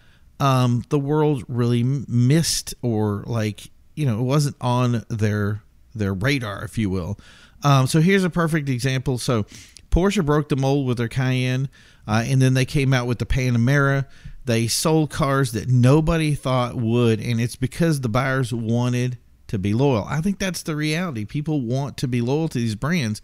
um, 0.41 0.83
the 0.89 0.99
world 0.99 1.45
really 1.49 1.83
missed 1.83 2.75
or 2.83 3.23
like 3.27 3.71
you 3.95 4.07
know 4.07 4.19
it 4.19 4.25
wasn't 4.25 4.57
on 4.61 5.05
their 5.09 5.63
their 5.95 6.13
radar 6.13 6.65
if 6.65 6.79
you 6.79 6.91
will. 6.91 7.19
Um, 7.63 7.87
so 7.87 8.01
here's 8.01 8.25
a 8.25 8.31
perfect 8.31 8.69
example. 8.69 9.19
So 9.19 9.45
Porsche 9.91 10.25
broke 10.25 10.49
the 10.49 10.57
mold 10.57 10.89
with 10.89 10.99
their 10.99 11.09
Cayenne, 11.09 11.69
uh, 12.09 12.25
and 12.27 12.43
then 12.43 12.55
they 12.55 12.65
came 12.65 12.93
out 12.93 13.07
with 13.07 13.19
the 13.19 13.27
Panamera. 13.27 14.07
They 14.45 14.67
sold 14.67 15.11
cars 15.11 15.53
that 15.53 15.69
nobody 15.69 16.35
thought 16.35 16.75
would, 16.75 17.21
and 17.21 17.41
it's 17.41 17.55
because 17.55 18.01
the 18.01 18.09
buyers 18.09 18.53
wanted 18.53 19.19
to 19.53 19.59
be 19.59 19.75
loyal. 19.75 20.07
I 20.09 20.23
think 20.23 20.39
that's 20.39 20.63
the 20.63 20.75
reality. 20.75 21.27
People 21.27 21.61
want 21.61 21.99
to 21.99 22.09
be 22.09 22.23
loyal 22.23 22.49
to 22.49 22.59
these 22.59 22.75
brands, 22.75 23.21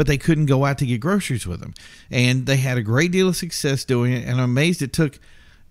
but 0.00 0.06
they 0.06 0.16
couldn't 0.16 0.46
go 0.46 0.64
out 0.64 0.78
to 0.78 0.86
get 0.86 0.98
groceries 0.98 1.46
with 1.46 1.60
them. 1.60 1.74
And 2.10 2.46
they 2.46 2.56
had 2.56 2.78
a 2.78 2.82
great 2.82 3.12
deal 3.12 3.28
of 3.28 3.36
success 3.36 3.84
doing 3.84 4.14
it. 4.14 4.26
And 4.26 4.38
I'm 4.38 4.48
amazed 4.48 4.80
it 4.80 4.94
took 4.94 5.18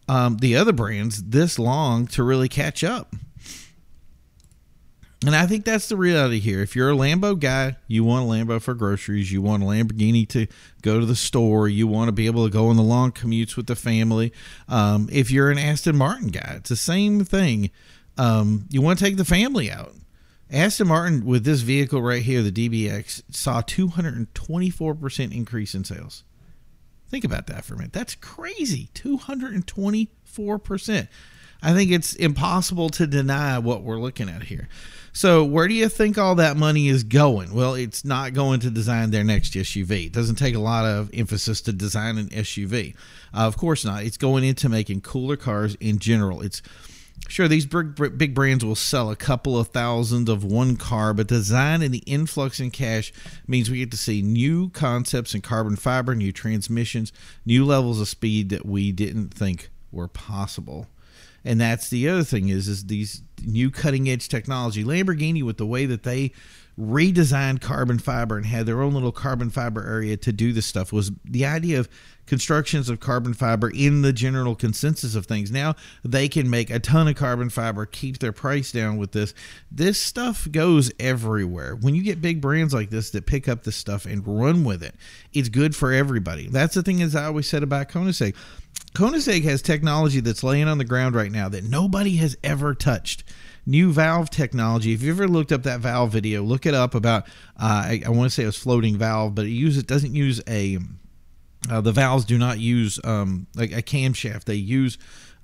um, 0.07 0.37
the 0.37 0.55
other 0.55 0.71
brands 0.71 1.23
this 1.23 1.57
long 1.57 2.05
to 2.09 2.21
really 2.21 2.47
catch 2.47 2.83
up. 2.83 3.15
And 5.25 5.35
I 5.35 5.47
think 5.47 5.65
that's 5.65 5.89
the 5.89 5.97
reality 5.97 6.37
here. 6.37 6.61
If 6.61 6.75
you're 6.75 6.91
a 6.91 6.95
Lambo 6.95 7.39
guy, 7.39 7.77
you 7.87 8.03
want 8.03 8.27
a 8.27 8.29
Lambo 8.29 8.61
for 8.61 8.75
groceries, 8.75 9.31
you 9.31 9.41
want 9.41 9.63
a 9.63 9.65
Lamborghini 9.65 10.29
to 10.29 10.45
go 10.83 10.99
to 10.99 11.07
the 11.07 11.15
store, 11.15 11.67
you 11.67 11.87
want 11.87 12.09
to 12.09 12.11
be 12.11 12.27
able 12.27 12.45
to 12.45 12.53
go 12.53 12.67
on 12.67 12.75
the 12.75 12.83
long 12.83 13.11
commutes 13.11 13.57
with 13.57 13.65
the 13.65 13.75
family. 13.75 14.31
Um, 14.67 15.09
if 15.11 15.31
you're 15.31 15.49
an 15.49 15.57
Aston 15.57 15.97
Martin 15.97 16.27
guy, 16.27 16.53
it's 16.57 16.69
the 16.69 16.75
same 16.75 17.25
thing. 17.25 17.71
Um, 18.15 18.67
you 18.69 18.83
want 18.83 18.99
to 18.99 19.05
take 19.05 19.17
the 19.17 19.25
family 19.25 19.71
out. 19.71 19.95
Aston 20.51 20.87
Martin 20.87 21.25
with 21.25 21.43
this 21.43 21.61
vehicle 21.61 22.01
right 22.01 22.23
here, 22.23 22.41
the 22.41 22.51
DBX, 22.51 23.21
saw 23.29 23.61
224% 23.61 25.35
increase 25.35 25.75
in 25.75 25.83
sales. 25.83 26.23
Think 27.07 27.23
about 27.23 27.47
that 27.47 27.65
for 27.65 27.75
a 27.75 27.77
minute. 27.77 27.93
That's 27.93 28.15
crazy. 28.15 28.89
224%. 28.93 31.07
I 31.61 31.73
think 31.73 31.91
it's 31.91 32.13
impossible 32.13 32.89
to 32.91 33.05
deny 33.05 33.59
what 33.59 33.83
we're 33.83 33.99
looking 33.99 34.29
at 34.29 34.43
here. 34.43 34.69
So, 35.11 35.43
where 35.43 35.67
do 35.67 35.73
you 35.73 35.89
think 35.89 36.17
all 36.17 36.35
that 36.35 36.55
money 36.55 36.87
is 36.87 37.03
going? 37.03 37.53
Well, 37.53 37.73
it's 37.73 38.05
not 38.05 38.33
going 38.33 38.61
to 38.61 38.69
design 38.69 39.11
their 39.11 39.23
next 39.23 39.53
SUV. 39.53 40.05
It 40.05 40.13
doesn't 40.13 40.37
take 40.37 40.55
a 40.55 40.59
lot 40.59 40.85
of 40.85 41.09
emphasis 41.13 41.61
to 41.61 41.73
design 41.73 42.17
an 42.17 42.29
SUV. 42.29 42.95
Uh, 43.33 43.39
of 43.39 43.57
course 43.57 43.83
not. 43.83 44.03
It's 44.03 44.17
going 44.17 44.43
into 44.43 44.69
making 44.69 45.01
cooler 45.01 45.35
cars 45.35 45.75
in 45.75 45.99
general. 45.99 46.41
It's 46.41 46.61
Sure, 47.29 47.47
these 47.47 47.67
big, 47.67 48.17
big 48.17 48.33
brands 48.33 48.65
will 48.65 48.73
sell 48.73 49.11
a 49.11 49.15
couple 49.15 49.55
of 49.55 49.67
thousand 49.67 50.27
of 50.29 50.43
one 50.43 50.75
car, 50.75 51.13
but 51.13 51.27
design 51.27 51.83
and 51.83 51.93
the 51.93 52.03
influx 52.07 52.59
in 52.59 52.71
cash 52.71 53.13
means 53.47 53.69
we 53.69 53.77
get 53.77 53.91
to 53.91 53.97
see 53.97 54.23
new 54.23 54.69
concepts 54.69 55.35
in 55.35 55.41
carbon 55.41 55.75
fiber, 55.75 56.15
new 56.15 56.31
transmissions, 56.31 57.13
new 57.45 57.63
levels 57.63 58.01
of 58.01 58.07
speed 58.07 58.49
that 58.49 58.65
we 58.65 58.91
didn't 58.91 59.29
think 59.29 59.69
were 59.91 60.07
possible. 60.07 60.87
And 61.45 61.61
that's 61.61 61.91
the 61.91 62.09
other 62.09 62.23
thing 62.23 62.49
is 62.49 62.67
is 62.67 62.85
these 62.85 63.21
new 63.45 63.69
cutting 63.69 64.09
edge 64.09 64.27
technology. 64.27 64.83
Lamborghini 64.83 65.43
with 65.43 65.57
the 65.57 65.67
way 65.67 65.85
that 65.85 66.01
they 66.01 66.31
redesigned 66.79 67.61
carbon 67.61 67.99
fiber 67.99 68.37
and 68.37 68.45
had 68.45 68.65
their 68.65 68.81
own 68.81 68.93
little 68.93 69.11
carbon 69.11 69.49
fiber 69.49 69.85
area 69.85 70.15
to 70.15 70.31
do 70.31 70.53
this 70.53 70.65
stuff 70.65 70.93
was 70.93 71.11
the 71.25 71.45
idea 71.45 71.79
of 71.79 71.89
constructions 72.25 72.89
of 72.89 72.99
carbon 72.99 73.33
fiber 73.33 73.71
in 73.71 74.03
the 74.03 74.13
general 74.13 74.55
consensus 74.55 75.15
of 75.15 75.25
things. 75.25 75.51
Now 75.51 75.75
they 76.03 76.29
can 76.29 76.49
make 76.49 76.69
a 76.69 76.79
ton 76.79 77.07
of 77.07 77.15
carbon 77.15 77.49
fiber, 77.49 77.85
keep 77.85 78.19
their 78.19 78.31
price 78.31 78.71
down 78.71 78.97
with 78.97 79.11
this. 79.11 79.33
This 79.71 79.99
stuff 79.99 80.47
goes 80.51 80.91
everywhere. 80.99 81.75
When 81.75 81.95
you 81.95 82.03
get 82.03 82.21
big 82.21 82.39
brands 82.39 82.73
like 82.73 82.91
this 82.91 83.09
that 83.09 83.25
pick 83.25 83.49
up 83.49 83.63
this 83.63 83.75
stuff 83.75 84.05
and 84.05 84.25
run 84.25 84.63
with 84.63 84.83
it, 84.83 84.95
it's 85.33 85.49
good 85.49 85.75
for 85.75 85.91
everybody. 85.91 86.47
That's 86.47 86.75
the 86.75 86.83
thing 86.83 87.01
as 87.01 87.15
I 87.15 87.25
always 87.25 87.49
said 87.49 87.63
about 87.63 87.89
Koenigsegg. 87.89 88.35
Koenigsegg 88.93 89.43
has 89.43 89.61
technology 89.61 90.19
that's 90.19 90.43
laying 90.43 90.67
on 90.67 90.77
the 90.77 90.85
ground 90.85 91.15
right 91.15 91.31
now 91.31 91.49
that 91.49 91.63
nobody 91.63 92.15
has 92.17 92.37
ever 92.43 92.73
touched 92.73 93.23
new 93.65 93.91
valve 93.91 94.29
technology. 94.29 94.93
If 94.93 95.01
you 95.01 95.11
ever 95.11 95.27
looked 95.27 95.51
up 95.51 95.63
that 95.63 95.79
valve 95.79 96.11
video, 96.11 96.43
look 96.43 96.65
it 96.65 96.73
up 96.73 96.95
about. 96.95 97.23
Uh, 97.57 97.83
I, 97.85 98.01
I 98.05 98.09
want 98.09 98.29
to 98.29 98.35
say 98.35 98.43
it 98.43 98.47
was 98.47 98.57
floating 98.57 98.97
valve, 98.97 99.35
but 99.35 99.45
it 99.45 99.51
uses 99.51 99.83
doesn't 99.83 100.13
use 100.13 100.41
a. 100.47 100.79
Uh, 101.69 101.81
the 101.81 101.91
valves 101.91 102.23
do 102.23 102.37
not 102.37 102.57
use 102.59 102.99
um, 103.03 103.47
like 103.55 103.71
a 103.71 103.81
camshaft. 103.81 104.45
They 104.45 104.55
use 104.55 104.97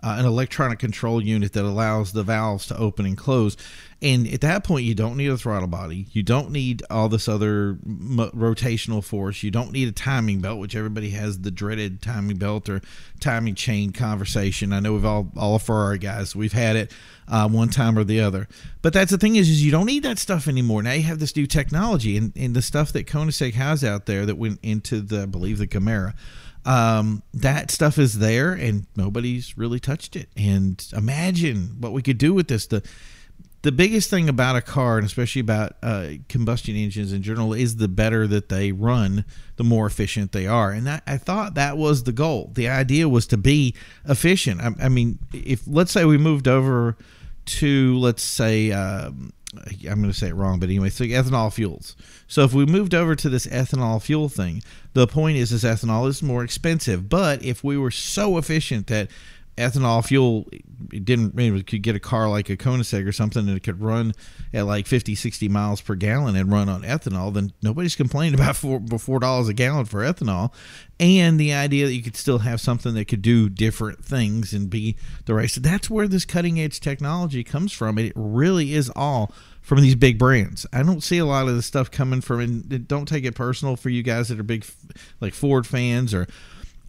uh, 0.06 0.18
an 0.20 0.26
electronic 0.26 0.78
control 0.78 1.20
unit 1.20 1.54
that 1.54 1.66
allows 1.66 2.12
the 2.12 2.22
valves 2.22 2.68
to 2.68 2.78
open 2.78 3.08
and 3.08 3.18
close. 3.18 3.58
And 4.02 4.28
at 4.28 4.42
that 4.42 4.64
point, 4.64 4.86
you 4.86 4.94
don't 4.94 5.18
need 5.18 5.32
a 5.32 5.38
throttle 5.38 5.68
body. 5.68 6.06
You 6.12 6.22
don't 6.22 6.52
need 6.52 6.84
all 6.92 7.10
this 7.10 7.28
other 7.28 7.80
m- 7.84 8.30
rotational 8.36 9.04
force. 9.04 9.42
You 9.42 9.50
don't 9.50 9.72
need 9.72 9.88
a 9.88 9.92
timing 9.92 10.42
belt, 10.42 10.60
which 10.60 10.76
everybody 10.76 11.10
has 11.12 11.40
the 11.40 11.50
dreaded 11.50 12.04
timing 12.04 12.38
belt 12.38 12.70
or 12.70 12.82
timing 13.20 13.56
chain 13.56 13.94
conversation. 13.94 14.74
I 14.74 14.80
know 14.80 14.94
we've 14.94 15.06
all 15.06 15.32
all 15.36 15.60
our 15.70 15.98
guys 15.98 16.36
we've 16.36 16.54
had 16.54 16.76
it 16.76 16.94
uh, 17.28 17.50
one 17.50 17.70
time 17.70 17.98
or 17.98 18.04
the 18.04 18.22
other. 18.22 18.48
But 18.84 18.94
that's 18.94 19.10
the 19.10 19.18
thing 19.18 19.38
is, 19.38 19.50
is 19.50 19.66
you 19.66 19.72
don't 19.72 19.88
need 19.88 20.04
that 20.04 20.20
stuff 20.20 20.48
anymore. 20.48 20.84
Now 20.84 20.92
you 20.92 21.04
have 21.04 21.20
this 21.20 21.36
new 21.36 21.48
technology 21.48 22.16
and, 22.16 22.32
and 22.36 22.56
the 22.56 22.62
stuff 22.62 22.94
that 22.94 23.08
Koenigsegg 23.08 23.54
has 23.54 23.84
out 23.84 24.06
there 24.06 24.28
that 24.28 24.36
went 24.36 24.60
into 24.62 25.02
the 25.02 25.24
I 25.24 25.26
believe 25.26 25.58
the 25.58 25.66
Camaro 25.66 26.14
um, 26.66 27.22
that 27.34 27.72
stuff 27.72 27.98
is 27.98 28.20
there 28.20 28.54
and 28.54 28.88
nobody's 28.96 29.58
really 29.58 29.80
touched 29.80 30.16
it. 30.16 30.30
And 30.36 30.86
imagine 30.94 31.78
what 31.80 31.94
we 31.94 32.02
could 32.02 32.18
do 32.18 32.34
with 32.34 32.48
this. 32.48 32.68
The 32.68 32.84
the 33.62 33.72
biggest 33.72 34.12
thing 34.12 34.30
about 34.30 34.56
a 34.56 34.62
car, 34.62 34.98
and 34.98 35.08
especially 35.08 35.40
about 35.40 35.76
uh, 35.82 36.10
combustion 36.30 36.76
engines 36.76 37.12
in 37.12 37.24
general, 37.24 37.52
is 37.52 37.78
the 37.78 37.88
better 37.88 38.28
that 38.28 38.48
they 38.50 38.72
run, 38.72 39.26
the 39.56 39.64
more 39.64 39.88
efficient 39.88 40.34
they 40.34 40.46
are. 40.46 40.70
And 40.70 40.86
that, 40.86 41.02
I 41.08 41.18
thought 41.18 41.56
that 41.56 41.76
was 41.76 42.04
the 42.04 42.12
goal. 42.12 42.52
The 42.54 42.70
idea 42.70 43.10
was 43.10 43.26
to 43.26 43.38
be 43.38 43.74
efficient. 44.08 44.62
I, 44.62 44.86
I 44.86 44.90
mean, 44.90 45.18
if 45.34 45.64
let's 45.66 45.92
say 45.92 46.06
we 46.06 46.20
moved 46.20 46.48
over 46.48 46.96
to 47.46 47.98
let's 47.98 48.22
say 48.22 48.72
um, 48.72 49.34
I'm 49.90 50.02
going 50.02 50.12
to 50.12 50.14
say 50.14 50.30
it 50.30 50.36
wrong, 50.36 50.60
but 50.60 50.70
anyway, 50.70 50.90
so 50.90 51.04
ethanol 51.04 51.52
fuels. 51.52 51.96
So 52.28 52.44
if 52.44 52.54
we 52.54 52.66
moved 52.66 52.94
over 52.94 53.16
to 53.16 53.30
this 53.30 53.48
ethanol 53.48 54.02
fuel 54.02 54.30
thing, 54.30 54.64
the 54.94 55.08
point 55.08 55.38
is, 55.38 55.50
this 55.50 55.64
ethanol 55.64 56.08
is 56.08 56.24
more 56.24 56.44
expensive. 56.44 57.10
But 57.10 57.44
if 57.44 57.64
we 57.64 57.78
were 57.78 57.92
so 57.92 58.38
efficient 58.38 58.88
that 58.88 59.10
ethanol 59.58 60.06
fuel 60.06 60.48
it 60.92 61.06
didn't 61.06 61.34
mean, 61.34 61.62
could 61.64 61.82
get 61.82 61.96
a 61.96 62.00
car 62.00 62.30
like 62.30 62.50
a 62.50 62.58
Koenigsegg 62.58 63.08
or 63.08 63.12
something 63.12 63.48
and 63.48 63.56
it 63.56 63.64
could 63.64 63.82
run 63.82 64.14
at 64.54 64.66
like 64.66 64.86
50 64.86 65.16
60 65.16 65.48
miles 65.48 65.82
per 65.82 65.96
gallon 65.96 66.36
and 66.36 66.52
run 66.52 66.68
on 66.68 66.84
ethanol 66.84 67.34
then 67.34 67.54
nobody's 67.62 67.96
complaining 67.96 68.40
about 68.40 68.56
four, 68.56 68.82
four 69.00 69.20
dollars 69.20 69.48
a 69.48 69.54
gallon 69.54 69.86
for 69.86 70.02
ethanol 70.02 70.52
and 71.00 71.40
the 71.40 71.54
idea 71.54 71.86
that 71.86 71.94
you 71.94 72.04
could 72.04 72.18
still 72.18 72.40
have 72.40 72.60
something 72.60 72.94
that 72.96 73.06
could 73.06 73.22
do 73.22 73.50
different 73.50 74.04
things 74.04 74.54
and 74.54 74.70
be 74.70 74.98
the 75.26 75.34
right 75.34 75.50
so 75.50 75.62
that's 75.62 75.90
where 75.90 76.08
this 76.08 76.26
cutting 76.26 76.60
edge 76.60 76.80
technology 76.80 77.44
comes 77.44 77.72
from 77.72 77.98
it 77.98 78.12
really 78.16 78.74
is 78.74 78.92
all 78.96 79.34
from 79.66 79.82
these 79.82 79.96
big 79.96 80.20
brands. 80.20 80.68
I 80.72 80.84
don't 80.84 81.02
see 81.02 81.18
a 81.18 81.26
lot 81.26 81.48
of 81.48 81.56
the 81.56 81.64
stuff 81.64 81.90
coming 81.90 82.22
from, 82.22 82.40
and 82.40 82.88
don't 82.88 83.08
take 83.08 83.26
it 83.26 83.34
personal 83.34 83.76
for 83.76 83.90
you 83.90 84.04
guys 84.04 84.28
that 84.28 84.40
are 84.40 84.44
big, 84.44 84.64
like 85.20 85.34
Ford 85.34 85.66
fans 85.66 86.14
or 86.14 86.28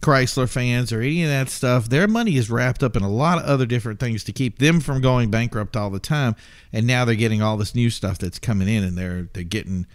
Chrysler 0.01 0.47
fans 0.47 0.93
or 0.93 1.01
any 1.01 1.23
of 1.23 1.29
that 1.29 1.49
stuff. 1.49 1.89
Their 1.89 2.07
money 2.07 2.37
is 2.37 2.49
wrapped 2.49 2.83
up 2.83 2.95
in 2.95 3.03
a 3.03 3.09
lot 3.09 3.39
of 3.39 3.45
other 3.45 3.65
different 3.65 3.99
things 3.99 4.23
to 4.25 4.31
keep 4.31 4.59
them 4.59 4.79
from 4.79 5.01
going 5.01 5.31
bankrupt 5.31 5.75
all 5.75 5.89
the 5.89 5.99
time. 5.99 6.35
And 6.71 6.85
now 6.85 7.05
they're 7.05 7.15
getting 7.15 7.41
all 7.41 7.57
this 7.57 7.75
new 7.75 7.89
stuff 7.89 8.17
that's 8.17 8.39
coming 8.39 8.67
in, 8.67 8.83
and 8.83 8.97
they're 8.97 9.29
they're 9.33 9.43
getting 9.43 9.87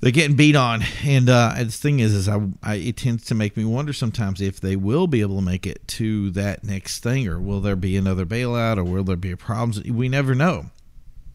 they're 0.00 0.10
getting 0.10 0.36
beat 0.36 0.56
on. 0.56 0.82
And 1.04 1.28
uh, 1.28 1.54
the 1.58 1.66
thing 1.66 2.00
is, 2.00 2.12
is 2.12 2.28
I, 2.28 2.40
I, 2.62 2.74
it 2.76 2.96
tends 2.96 3.24
to 3.26 3.34
make 3.34 3.56
me 3.56 3.64
wonder 3.64 3.92
sometimes 3.92 4.40
if 4.40 4.60
they 4.60 4.76
will 4.76 5.06
be 5.06 5.20
able 5.20 5.36
to 5.36 5.44
make 5.44 5.66
it 5.66 5.86
to 5.88 6.30
that 6.30 6.64
next 6.64 7.00
thing, 7.00 7.28
or 7.28 7.38
will 7.40 7.60
there 7.60 7.76
be 7.76 7.96
another 7.96 8.26
bailout, 8.26 8.78
or 8.78 8.84
will 8.84 9.04
there 9.04 9.16
be 9.16 9.36
problems? 9.36 9.82
We 9.84 10.08
never 10.08 10.34
know 10.34 10.70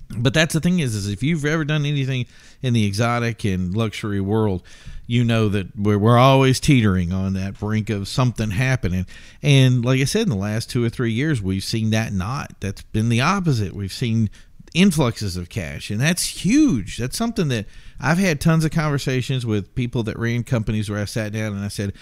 but 0.10 0.34
that's 0.34 0.54
the 0.54 0.60
thing 0.60 0.80
is, 0.80 0.96
is 0.96 1.10
if 1.10 1.22
you've 1.22 1.46
ever 1.46 1.66
done 1.66 1.86
anything 1.86 2.26
in 2.62 2.74
the 2.74 2.86
exotic 2.86 3.44
and 3.44 3.76
luxury 3.76 4.22
world, 4.22 4.64
you 5.06 5.24
know 5.24 5.50
that 5.50 5.76
we're, 5.78 5.98
we're 5.98 6.18
always 6.18 6.60
teetering 6.60 7.12
on 7.12 7.34
that 7.34 7.60
brink 7.60 7.90
of 7.90 8.08
something 8.08 8.52
happening. 8.52 9.06
And 9.42 9.84
like 9.84 10.02
I 10.02 10.06
said, 10.06 10.24
in 10.24 10.30
the 10.30 10.36
last 10.36 10.70
two 10.70 10.84
or 10.84 10.90
three 10.90 11.12
years, 11.12 11.42
we've 11.42 11.64
seen 11.64 11.90
that 11.92 12.14
not. 12.14 12.54
That's 12.60 12.82
been 12.82 13.10
the 13.10 13.22
opposite. 13.22 13.74
We've 13.74 13.92
seen 13.92 14.30
influxes 14.74 15.38
of 15.38 15.50
cash, 15.50 15.90
and 15.90 16.00
that's 16.00 16.46
huge. 16.46 16.98
That's 16.98 17.18
something 17.18 17.48
that 17.50 17.66
I've 18.00 18.18
had 18.18 18.40
tons 18.40 18.66
of 18.66 18.72
conversations 18.72 19.46
with 19.46 19.74
people 19.76 20.04
that 20.04 20.20
ran 20.20 20.44
companies 20.44 20.90
where 20.90 21.00
I 21.00 21.06
sat 21.06 21.32
down 21.32 21.54
and 21.54 21.64
I 21.64 21.70
said, 21.70 21.94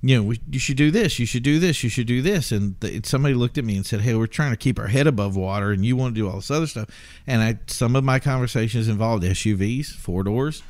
you 0.00 0.16
know, 0.16 0.22
we, 0.22 0.40
you 0.50 0.60
should 0.60 0.76
do 0.76 0.90
this, 0.90 1.18
you 1.18 1.26
should 1.26 1.42
do 1.42 1.58
this, 1.58 1.82
you 1.82 1.90
should 1.90 2.06
do 2.06 2.22
this. 2.22 2.52
And 2.52 2.78
the, 2.80 3.00
somebody 3.04 3.34
looked 3.34 3.58
at 3.58 3.64
me 3.64 3.76
and 3.76 3.84
said, 3.84 4.02
"Hey, 4.02 4.14
we're 4.14 4.26
trying 4.26 4.52
to 4.52 4.56
keep 4.56 4.78
our 4.78 4.86
head 4.86 5.06
above 5.06 5.36
water, 5.36 5.72
and 5.72 5.84
you 5.84 5.96
want 5.96 6.14
to 6.14 6.20
do 6.20 6.28
all 6.28 6.36
this 6.36 6.50
other 6.50 6.66
stuff." 6.68 6.88
And 7.26 7.42
I, 7.42 7.58
some 7.66 7.96
of 7.96 8.04
my 8.04 8.20
conversations 8.20 8.86
involved 8.86 9.24
SUVs, 9.24 9.86
four 9.86 10.22
doors, 10.22 10.62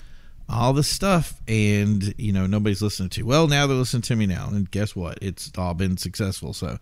all 0.48 0.72
this 0.72 0.88
stuff, 0.88 1.42
and 1.46 2.14
you 2.16 2.32
know, 2.32 2.46
nobody's 2.46 2.80
listening 2.80 3.10
to. 3.10 3.22
Well, 3.24 3.48
now 3.48 3.66
they're 3.66 3.76
listening 3.76 4.02
to 4.02 4.16
me 4.16 4.26
now, 4.26 4.48
and 4.48 4.70
guess 4.70 4.96
what? 4.96 5.18
It's 5.20 5.52
all 5.58 5.74
been 5.74 5.98
successful. 5.98 6.54
So, 6.54 6.78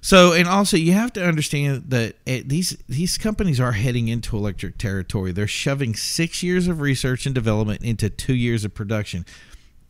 so, 0.00 0.34
and 0.34 0.46
also 0.46 0.76
you 0.76 0.92
have 0.92 1.12
to 1.14 1.26
understand 1.26 1.86
that 1.88 2.14
these 2.24 2.76
these 2.88 3.18
companies 3.18 3.58
are 3.58 3.72
heading 3.72 4.06
into 4.06 4.36
electric 4.36 4.78
territory. 4.78 5.32
They're 5.32 5.48
shoving 5.48 5.96
six 5.96 6.44
years 6.44 6.68
of 6.68 6.80
research 6.80 7.26
and 7.26 7.34
development 7.34 7.82
into 7.82 8.08
two 8.08 8.34
years 8.36 8.64
of 8.64 8.72
production. 8.72 9.26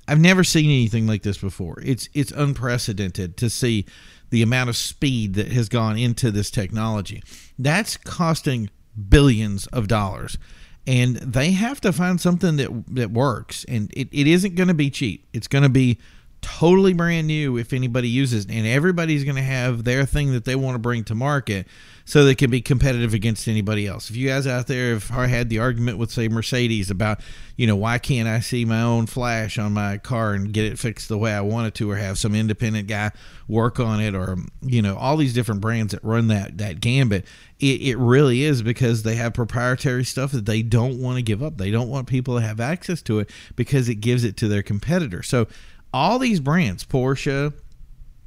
I've 0.09 0.21
never 0.21 0.45
seen 0.45 0.67
anything 0.67 1.07
like 1.07 1.23
this 1.23 1.39
before. 1.39 1.81
It's 1.83 2.09
it's 2.15 2.33
unprecedented 2.33 3.37
to 3.39 3.51
see 3.51 3.87
the 4.31 4.43
amount 4.43 4.69
of 4.69 4.77
speed 4.77 5.35
that 5.35 5.53
has 5.53 5.69
gone 5.69 5.99
into 5.99 6.31
this 6.31 6.51
technology. 6.51 7.23
That's 7.59 7.97
costing 7.97 8.71
billions 9.09 9.67
of 9.69 9.89
dollars. 9.89 10.39
And 10.87 11.17
they 11.17 11.51
have 11.51 11.81
to 11.81 11.93
find 11.93 12.21
something 12.21 12.57
that 12.57 12.85
that 12.95 13.11
works. 13.11 13.65
And 13.69 13.93
it, 13.97 14.09
it 14.13 14.27
isn't 14.27 14.55
going 14.55 14.69
to 14.69 14.75
be 14.75 14.91
cheap. 14.91 15.27
It's 15.33 15.49
going 15.49 15.65
to 15.65 15.69
be 15.69 15.99
totally 16.41 16.93
brand 16.93 17.27
new 17.27 17.57
if 17.57 17.73
anybody 17.73 18.09
uses 18.09 18.45
it. 18.45 18.51
and 18.51 18.67
everybody's 18.67 19.25
going 19.25 19.37
to 19.37 19.43
have 19.43 19.85
their 19.85 20.05
thing 20.05 20.33
that 20.33 20.45
they 20.45 20.57
want 20.57 20.75
to 20.75 20.79
bring 20.79 21.05
to 21.05 21.15
market 21.15 21.67
so 22.09 22.25
they 22.25 22.37
can 22.37 22.51
be 22.51 22.61
competitive 22.61 23.15
against 23.15 23.49
anybody 23.49 23.85
else. 23.85 24.11
If 24.11 24.17
you 24.17 24.29
guys 24.29 24.47
out 24.47 24.69
there 24.69 24.97
have 24.97 25.09
had 25.09 25.49
the 25.49 25.59
argument 25.59 25.99
with 25.99 26.13
say 26.13 26.29
Mercedes 26.29 26.89
about, 26.89 27.21
you 27.57 27.67
know, 27.67 27.75
why 27.75 27.99
can't 27.99 28.29
I 28.29 28.39
see 28.39 28.65
my 28.65 28.81
own 28.81 29.07
flash 29.07 29.59
on 29.59 29.73
my 29.73 29.99
car 29.99 30.33
and 30.33 30.53
get 30.53 30.67
it 30.67 30.79
fixed 30.79 31.09
the 31.09 31.19
way 31.19 31.35
I 31.35 31.41
want 31.41 31.67
it 31.67 31.75
to 31.75 31.91
or 31.91 31.97
have 31.97 32.17
some 32.17 32.35
independent 32.35 32.87
guy 32.87 33.11
work 33.49 33.81
on 33.81 34.01
it 34.01 34.15
or 34.15 34.37
you 34.63 34.83
know, 34.83 34.97
all 34.97 35.17
these 35.17 35.35
different 35.35 35.61
brands 35.61 35.93
that 35.93 36.05
run 36.05 36.29
that 36.29 36.59
that 36.59 36.81
gambit, 36.81 37.27
it, 37.59 37.83
it 37.83 37.97
really 37.97 38.45
is 38.45 38.63
because 38.63 39.03
they 39.03 39.17
have 39.17 39.35
proprietary 39.35 40.05
stuff 40.05 40.31
that 40.31 40.47
they 40.47 40.63
don't 40.63 41.03
want 41.03 41.17
to 41.17 41.23
give 41.23 41.43
up. 41.43 41.59
They 41.59 41.73
don't 41.73 41.89
want 41.89 42.07
people 42.07 42.37
to 42.37 42.41
have 42.41 42.61
access 42.61 43.03
to 43.03 43.19
it 43.19 43.31
because 43.57 43.89
it 43.89 43.97
gives 43.97 44.23
it 44.23 44.37
to 44.37 44.49
their 44.49 44.63
competitor. 44.63 45.25
So 45.25 45.49
all 45.93 46.19
these 46.19 46.41
brands, 46.41 46.85
Porsche, 46.85 47.53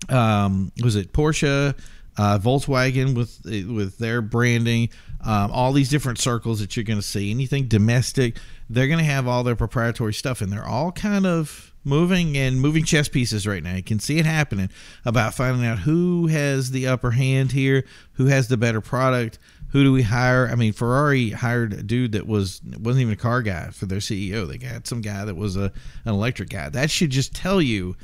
um, 0.10 0.72
was 0.82 0.96
it 0.96 1.14
Porsche, 1.14 1.78
uh, 2.18 2.40
Volkswagen 2.40 3.16
with 3.16 3.40
with 3.46 3.98
their 3.98 4.22
branding, 4.22 4.90
um, 5.22 5.52
all 5.52 5.72
these 5.72 5.90
different 5.90 6.20
circles 6.20 6.60
that 6.60 6.76
you're 6.76 6.84
going 6.84 7.00
to 7.00 7.06
see. 7.06 7.32
Anything 7.32 7.68
domestic, 7.68 8.38
they're 8.70 8.88
going 8.88 9.00
to 9.00 9.06
have 9.06 9.28
all 9.28 9.44
their 9.44 9.56
proprietary 9.56 10.14
stuff, 10.14 10.42
and 10.42 10.52
they're 10.52 10.68
all 10.68 10.92
kind 10.92 11.26
of 11.26 11.74
moving 11.86 12.38
and 12.38 12.60
moving 12.60 12.84
chess 12.84 13.08
pieces 13.08 13.48
right 13.48 13.64
now. 13.64 13.76
You 13.76 13.84
can 13.84 14.00
see 14.00 14.18
it 14.18 14.26
happening 14.26 14.70
about 15.06 15.34
finding 15.34 15.66
out 15.66 15.80
who 15.80 16.28
has 16.28 16.72
the 16.72 16.88
upper 16.88 17.12
hand 17.12 17.52
here, 17.52 17.86
who 18.14 18.26
has 18.26 18.48
the 18.48 18.58
better 18.58 18.82
product. 18.82 19.40
Who 19.72 19.84
do 19.84 19.92
we 19.92 20.02
hire? 20.02 20.48
I 20.52 20.56
mean, 20.56 20.74
Ferrari 20.74 21.30
hired 21.30 21.74
a 21.74 21.84
dude 21.84 22.14
that 22.14 22.28
was 22.28 22.62
wasn't 22.80 23.02
even 23.02 23.14
a 23.14 23.18
car 23.18 23.42
guy 23.42 23.70
for 23.70 23.86
their 23.86 24.00
CEO. 24.00 24.48
They 24.48 24.58
got 24.58 24.88
some 24.88 25.02
guy 25.02 25.26
that 25.26 25.36
was 25.36 25.56
a 25.56 25.72
an 26.06 26.14
electric 26.14 26.50
guy. 26.50 26.70
That 26.70 26.90
should 26.90 27.12
just 27.12 27.36
tell 27.36 27.62
you 27.62 27.96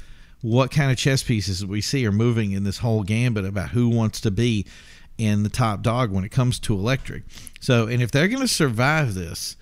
what 0.42 0.70
kind 0.70 0.92
of 0.92 0.98
chess 0.98 1.24
pieces 1.24 1.66
we 1.66 1.82
see 1.82 2.06
are 2.06 2.12
moving 2.12 2.52
in 2.52 2.64
this 2.64 2.78
whole 2.78 3.04
gambit 3.04 3.46
about 3.46 3.70
who 3.70 3.90
wants 3.90 4.22
to 4.22 4.32
be 4.32 4.66
in 5.18 5.44
the 5.44 5.50
top 5.50 5.82
dog 5.82 6.12
when 6.12 6.24
it 6.24 6.30
comes 6.30 6.60
to 6.60 6.74
electric. 6.74 7.24
So, 7.60 7.88
and 7.88 8.02
if 8.02 8.12
they're 8.12 8.28
going 8.28 8.42
to 8.42 8.48
survive 8.48 9.16
this, 9.16 9.56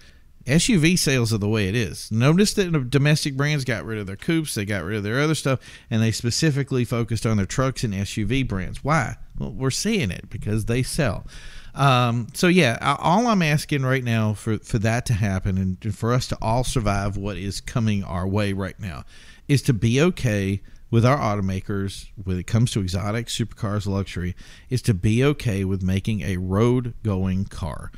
SUV 0.45 0.99
sales 0.99 1.31
are 1.31 1.37
the 1.37 1.47
way 1.47 1.69
it 1.69 1.75
is. 1.75 2.11
Notice 2.11 2.53
that 2.55 2.89
domestic 2.89 3.37
brands 3.37 3.63
got 3.63 3.85
rid 3.85 3.97
of 3.97 4.07
their 4.07 4.17
coupes, 4.17 4.55
they 4.55 4.65
got 4.65 4.83
rid 4.83 4.97
of 4.97 5.03
their 5.03 5.21
other 5.21 5.35
stuff, 5.35 5.59
and 5.89 6.01
they 6.01 6.11
specifically 6.11 6.83
focused 6.83 7.25
on 7.25 7.37
their 7.37 7.45
trucks 7.45 7.83
and 7.83 7.93
SUV 7.93 8.45
brands. 8.45 8.83
Why? 8.83 9.15
Well, 9.39 9.53
we're 9.53 9.71
seeing 9.71 10.11
it 10.11 10.29
because 10.29 10.65
they 10.65 10.83
sell. 10.83 11.25
Um, 11.75 12.27
so 12.33 12.47
yeah, 12.47 12.77
all 12.99 13.27
I'm 13.27 13.41
asking 13.41 13.83
right 13.83 14.03
now 14.03 14.33
for 14.33 14.59
for 14.59 14.77
that 14.79 15.05
to 15.07 15.13
happen 15.13 15.57
and 15.57 15.95
for 15.95 16.13
us 16.13 16.27
to 16.27 16.37
all 16.41 16.63
survive 16.63 17.17
what 17.17 17.37
is 17.37 17.61
coming 17.61 18.03
our 18.03 18.27
way 18.27 18.53
right 18.53 18.79
now 18.79 19.05
is 19.47 19.61
to 19.63 19.73
be 19.73 19.99
okay 19.99 20.61
with 20.91 21.03
our 21.03 21.17
automakers 21.17 22.09
when 22.23 22.37
it 22.37 22.45
comes 22.45 22.69
to 22.71 22.79
exotic 22.79 23.25
supercars 23.25 23.87
luxury 23.87 24.35
is 24.69 24.79
to 24.83 24.93
be 24.93 25.23
okay 25.23 25.65
with 25.65 25.81
making 25.81 26.21
a 26.21 26.37
road 26.37 26.93
going 27.01 27.45
car. 27.45 27.91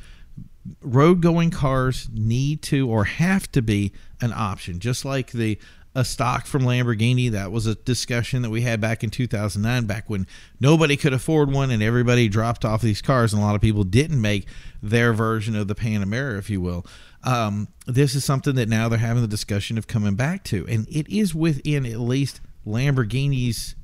Road 0.80 1.20
going 1.20 1.50
cars 1.50 2.08
need 2.10 2.62
to 2.62 2.88
or 2.88 3.04
have 3.04 3.52
to 3.52 3.60
be 3.60 3.92
an 4.22 4.32
option 4.32 4.80
just 4.80 5.04
like 5.04 5.32
the 5.32 5.58
Estoque 5.96 6.46
from 6.46 6.62
Lamborghini. 6.62 7.30
That 7.30 7.50
was 7.50 7.66
a 7.66 7.74
discussion 7.74 8.42
that 8.42 8.50
we 8.50 8.60
had 8.60 8.80
back 8.80 9.02
in 9.02 9.10
2009, 9.10 9.86
back 9.86 10.08
when 10.08 10.26
nobody 10.60 10.96
could 10.96 11.14
afford 11.14 11.50
one 11.50 11.70
and 11.70 11.82
everybody 11.82 12.28
dropped 12.28 12.64
off 12.64 12.82
these 12.82 13.00
cars, 13.00 13.32
and 13.32 13.42
a 13.42 13.44
lot 13.44 13.54
of 13.54 13.62
people 13.62 13.82
didn't 13.82 14.20
make 14.20 14.46
their 14.82 15.12
version 15.12 15.56
of 15.56 15.68
the 15.68 15.74
Panamera, 15.74 16.38
if 16.38 16.50
you 16.50 16.60
will. 16.60 16.86
Um, 17.24 17.68
this 17.86 18.14
is 18.14 18.24
something 18.24 18.54
that 18.56 18.68
now 18.68 18.88
they're 18.88 18.98
having 18.98 19.22
the 19.22 19.28
discussion 19.28 19.78
of 19.78 19.86
coming 19.86 20.14
back 20.14 20.44
to, 20.44 20.66
and 20.68 20.86
it 20.88 21.08
is 21.08 21.34
within 21.34 21.86
at 21.86 21.98
least 21.98 22.40
Lamborghini's 22.66 23.74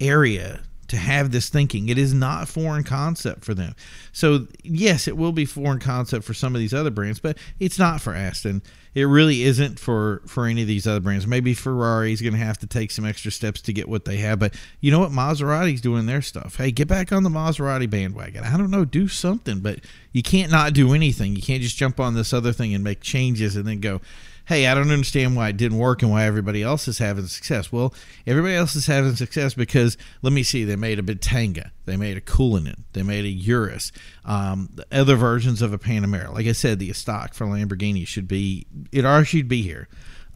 area 0.00 0.60
to 0.88 0.98
have 0.98 1.32
this 1.32 1.48
thinking. 1.48 1.88
It 1.88 1.96
is 1.96 2.12
not 2.12 2.48
foreign 2.48 2.84
concept 2.84 3.46
for 3.46 3.54
them. 3.54 3.74
So 4.12 4.46
yes, 4.62 5.08
it 5.08 5.16
will 5.16 5.32
be 5.32 5.46
foreign 5.46 5.78
concept 5.78 6.24
for 6.24 6.34
some 6.34 6.54
of 6.54 6.60
these 6.60 6.74
other 6.74 6.90
brands, 6.90 7.18
but 7.18 7.38
it's 7.58 7.78
not 7.78 8.02
for 8.02 8.14
Aston. 8.14 8.62
It 8.94 9.04
really 9.04 9.42
isn't 9.42 9.78
for 9.78 10.22
for 10.26 10.46
any 10.46 10.62
of 10.62 10.68
these 10.68 10.86
other 10.86 11.00
brands. 11.00 11.26
Maybe 11.26 11.54
Ferrari's 11.54 12.20
going 12.20 12.34
to 12.34 12.38
have 12.38 12.58
to 12.58 12.66
take 12.66 12.90
some 12.90 13.06
extra 13.06 13.30
steps 13.30 13.60
to 13.62 13.72
get 13.72 13.88
what 13.88 14.04
they 14.04 14.18
have, 14.18 14.38
but 14.38 14.54
you 14.80 14.90
know 14.90 14.98
what? 14.98 15.10
Maserati's 15.10 15.80
doing 15.80 16.06
their 16.06 16.22
stuff. 16.22 16.56
Hey, 16.56 16.70
get 16.70 16.88
back 16.88 17.12
on 17.12 17.22
the 17.22 17.30
Maserati 17.30 17.88
bandwagon. 17.88 18.44
I 18.44 18.56
don't 18.56 18.70
know, 18.70 18.84
do 18.84 19.08
something, 19.08 19.60
but 19.60 19.80
you 20.12 20.22
can't 20.22 20.52
not 20.52 20.74
do 20.74 20.92
anything. 20.92 21.34
You 21.34 21.42
can't 21.42 21.62
just 21.62 21.76
jump 21.76 22.00
on 22.00 22.14
this 22.14 22.32
other 22.32 22.52
thing 22.52 22.74
and 22.74 22.84
make 22.84 23.00
changes 23.00 23.56
and 23.56 23.66
then 23.66 23.80
go 23.80 24.00
hey, 24.46 24.66
I 24.66 24.74
don't 24.74 24.90
understand 24.90 25.36
why 25.36 25.48
it 25.48 25.56
didn't 25.56 25.78
work 25.78 26.02
and 26.02 26.10
why 26.10 26.24
everybody 26.24 26.62
else 26.62 26.88
is 26.88 26.98
having 26.98 27.26
success. 27.26 27.70
Well, 27.70 27.94
everybody 28.26 28.54
else 28.54 28.74
is 28.74 28.86
having 28.86 29.14
success 29.16 29.54
because 29.54 29.96
let 30.22 30.32
me 30.32 30.42
see, 30.42 30.64
they 30.64 30.76
made 30.76 30.98
a 30.98 31.02
Bentayga, 31.02 31.70
they 31.84 31.96
made 31.96 32.16
a 32.16 32.20
Cullinan, 32.20 32.84
they 32.92 33.02
made 33.02 33.24
a 33.24 33.28
Urus, 33.28 33.92
um, 34.24 34.70
other 34.90 35.16
versions 35.16 35.62
of 35.62 35.72
a 35.72 35.78
Panamera. 35.78 36.32
Like 36.32 36.46
I 36.46 36.52
said, 36.52 36.78
the 36.78 36.90
Estoque 36.90 37.34
for 37.34 37.46
Lamborghini 37.46 38.06
should 38.06 38.28
be 38.28 38.66
it 38.90 39.04
already 39.04 39.26
should 39.26 39.48
be 39.48 39.62
here. 39.62 39.88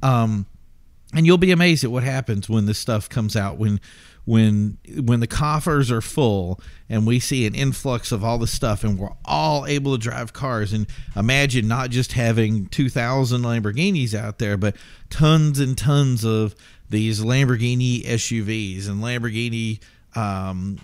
Um, 0.02 0.46
and 1.14 1.24
you'll 1.24 1.38
be 1.38 1.52
amazed 1.52 1.84
at 1.84 1.90
what 1.90 2.02
happens 2.02 2.48
when 2.48 2.66
this 2.66 2.78
stuff 2.78 3.08
comes 3.08 3.36
out 3.36 3.58
when 3.58 3.80
when 4.26 4.76
when 4.98 5.20
the 5.20 5.26
coffers 5.26 5.90
are 5.90 6.02
full 6.02 6.60
and 6.88 7.06
we 7.06 7.18
see 7.18 7.46
an 7.46 7.54
influx 7.54 8.12
of 8.12 8.24
all 8.24 8.38
the 8.38 8.46
stuff 8.46 8.84
and 8.84 8.98
we're 8.98 9.14
all 9.24 9.64
able 9.66 9.96
to 9.96 9.98
drive 9.98 10.32
cars 10.32 10.72
and 10.72 10.86
imagine 11.14 11.66
not 11.66 11.90
just 11.90 12.12
having 12.12 12.66
2000 12.66 13.40
Lamborghinis 13.40 14.14
out 14.14 14.38
there 14.38 14.56
but 14.56 14.76
tons 15.08 15.60
and 15.60 15.78
tons 15.78 16.24
of 16.24 16.54
these 16.90 17.20
Lamborghini 17.22 18.04
SUVs 18.04 18.88
and 18.88 19.02
Lamborghini 19.02 19.80
um, 20.16 20.78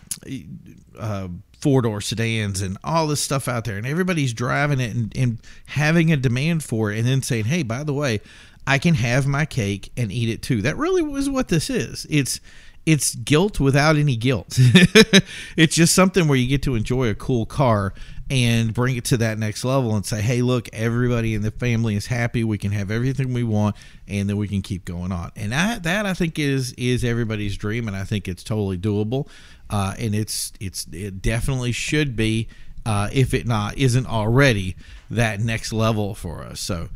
uh, 0.99 1.29
four 1.61 1.83
door 1.83 2.01
sedans 2.01 2.61
and 2.61 2.77
all 2.83 3.07
this 3.07 3.21
stuff 3.21 3.47
out 3.47 3.65
there. 3.65 3.79
And 3.79 3.87
everybody's 3.87 4.33
driving 4.33 4.81
it 4.81 4.95
and, 4.95 5.17
and 5.17 5.39
having 5.67 6.13
a 6.13 6.17
demand 6.17 6.65
for 6.65 6.91
it 6.91 6.99
and 6.99 7.07
then 7.07 7.23
saying 7.23 7.45
hey 7.45 7.63
by 7.63 7.85
the 7.85 7.95
way 7.95 8.21
I 8.67 8.79
can 8.79 8.95
have 8.95 9.27
my 9.27 9.45
cake 9.45 9.91
and 9.97 10.13
eat 10.13 10.29
it 10.29 10.43
too 10.43 10.63
that 10.63 10.77
really 10.77 11.03
was 11.03 11.29
what 11.29 11.49
this 11.49 11.69
is 11.71 12.07
it's 12.09 12.41
it's 12.85 13.15
guilt 13.15 13.61
without 13.61 13.97
any 13.97 14.17
guilt. 14.17 14.49
it's 15.57 15.75
just 15.75 15.95
something 15.95 16.27
where 16.27 16.39
you 16.39 16.49
get 16.49 16.63
to 16.63 16.75
enjoy 16.75 17.09
a 17.09 17.15
cool 17.15 17.47
car 17.47 17.95
and 18.29 18.73
bring 18.73 18.97
it 18.97 19.05
to 19.05 19.17
that 19.19 19.39
next 19.39 19.65
level 19.65 19.95
and 19.95 20.07
say, 20.07 20.21
hey, 20.21 20.43
look, 20.43 20.69
everybody 20.73 21.35
in 21.35 21.43
the 21.43 21.51
family 21.51 21.95
is 21.95 22.07
happy. 22.07 22.43
We 22.43 22.59
can 22.59 22.73
have 22.73 22.91
everything 22.91 23.35
we 23.35 23.45
want, 23.45 23.77
and 24.09 24.29
then 24.29 24.37
we 24.37 24.49
can 24.49 24.63
keep 24.63 24.85
going 24.85 25.13
on. 25.13 25.31
And 25.37 25.55
I, 25.55 25.79
that 25.81 26.07
I 26.07 26.15
think 26.15 26.39
is 26.39 26.73
is 26.73 27.05
everybody's 27.05 27.57
dream, 27.57 27.89
and 27.89 27.97
I 27.97 28.05
think 28.05 28.27
it's 28.27 28.43
totally 28.43 28.79
doable. 28.79 29.29
Uh, 29.71 29.95
and 29.99 30.15
it's 30.15 30.53
it's 30.61 30.87
it 30.93 31.23
definitely 31.23 31.73
should 31.73 32.17
be, 32.17 32.49
uh, 32.85 33.11
if 33.13 33.33
it 33.33 33.47
not 33.47 33.79
isn't 33.79 34.07
already, 34.07 34.77
that 35.11 35.41
next 35.41 35.73
level 35.73 36.15
for 36.15 36.43
us. 36.43 36.61
So. 36.61 36.89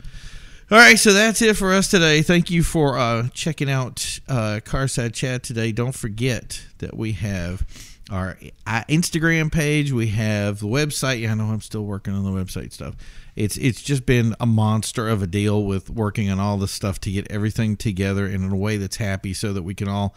All 0.68 0.79
right, 0.79 0.98
so 0.98 1.12
that's 1.12 1.40
it 1.42 1.57
for 1.57 1.72
us 1.72 1.88
today. 1.88 2.22
Thank 2.22 2.50
you 2.50 2.64
for 2.64 2.98
uh, 2.98 3.29
checking 3.33 3.70
out 3.70 4.18
uh, 4.26 4.59
Carside 4.64 5.14
Chat 5.14 5.44
today. 5.44 5.70
Don't 5.70 5.94
forget 5.94 6.61
that 6.79 6.96
we 6.96 7.12
have 7.12 7.64
our 8.11 8.37
uh, 8.66 8.83
Instagram 8.88 9.52
page. 9.52 9.92
We 9.92 10.09
have 10.09 10.59
the 10.59 10.66
website. 10.66 11.20
Yeah, 11.20 11.31
I 11.31 11.35
know 11.35 11.44
I'm 11.44 11.61
still 11.61 11.85
working 11.85 12.14
on 12.14 12.24
the 12.24 12.33
website 12.33 12.72
stuff. 12.72 12.96
It's 13.37 13.57
it's 13.59 13.81
just 13.81 14.07
been 14.07 14.35
a 14.40 14.46
monster 14.46 15.09
of 15.09 15.22
a 15.22 15.29
deal 15.29 15.62
with 15.62 15.88
working 15.88 16.29
on 16.31 16.40
all 16.40 16.57
this 16.57 16.72
stuff 16.72 17.00
to 17.02 17.12
get 17.12 17.31
everything 17.31 17.76
together 17.76 18.26
in 18.26 18.50
a 18.50 18.57
way 18.57 18.76
that's 18.76 18.96
happy, 18.96 19.35
so 19.35 19.52
that 19.52 19.62
we 19.62 19.72
can 19.76 19.87
all 19.87 20.16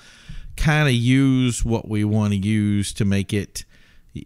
kind 0.58 0.88
of 0.88 0.96
use 0.96 1.64
what 1.64 1.88
we 1.88 2.04
want 2.04 2.34
to 2.34 2.40
use 2.40 2.92
to 2.94 3.06
make 3.06 3.34
it 3.34 3.66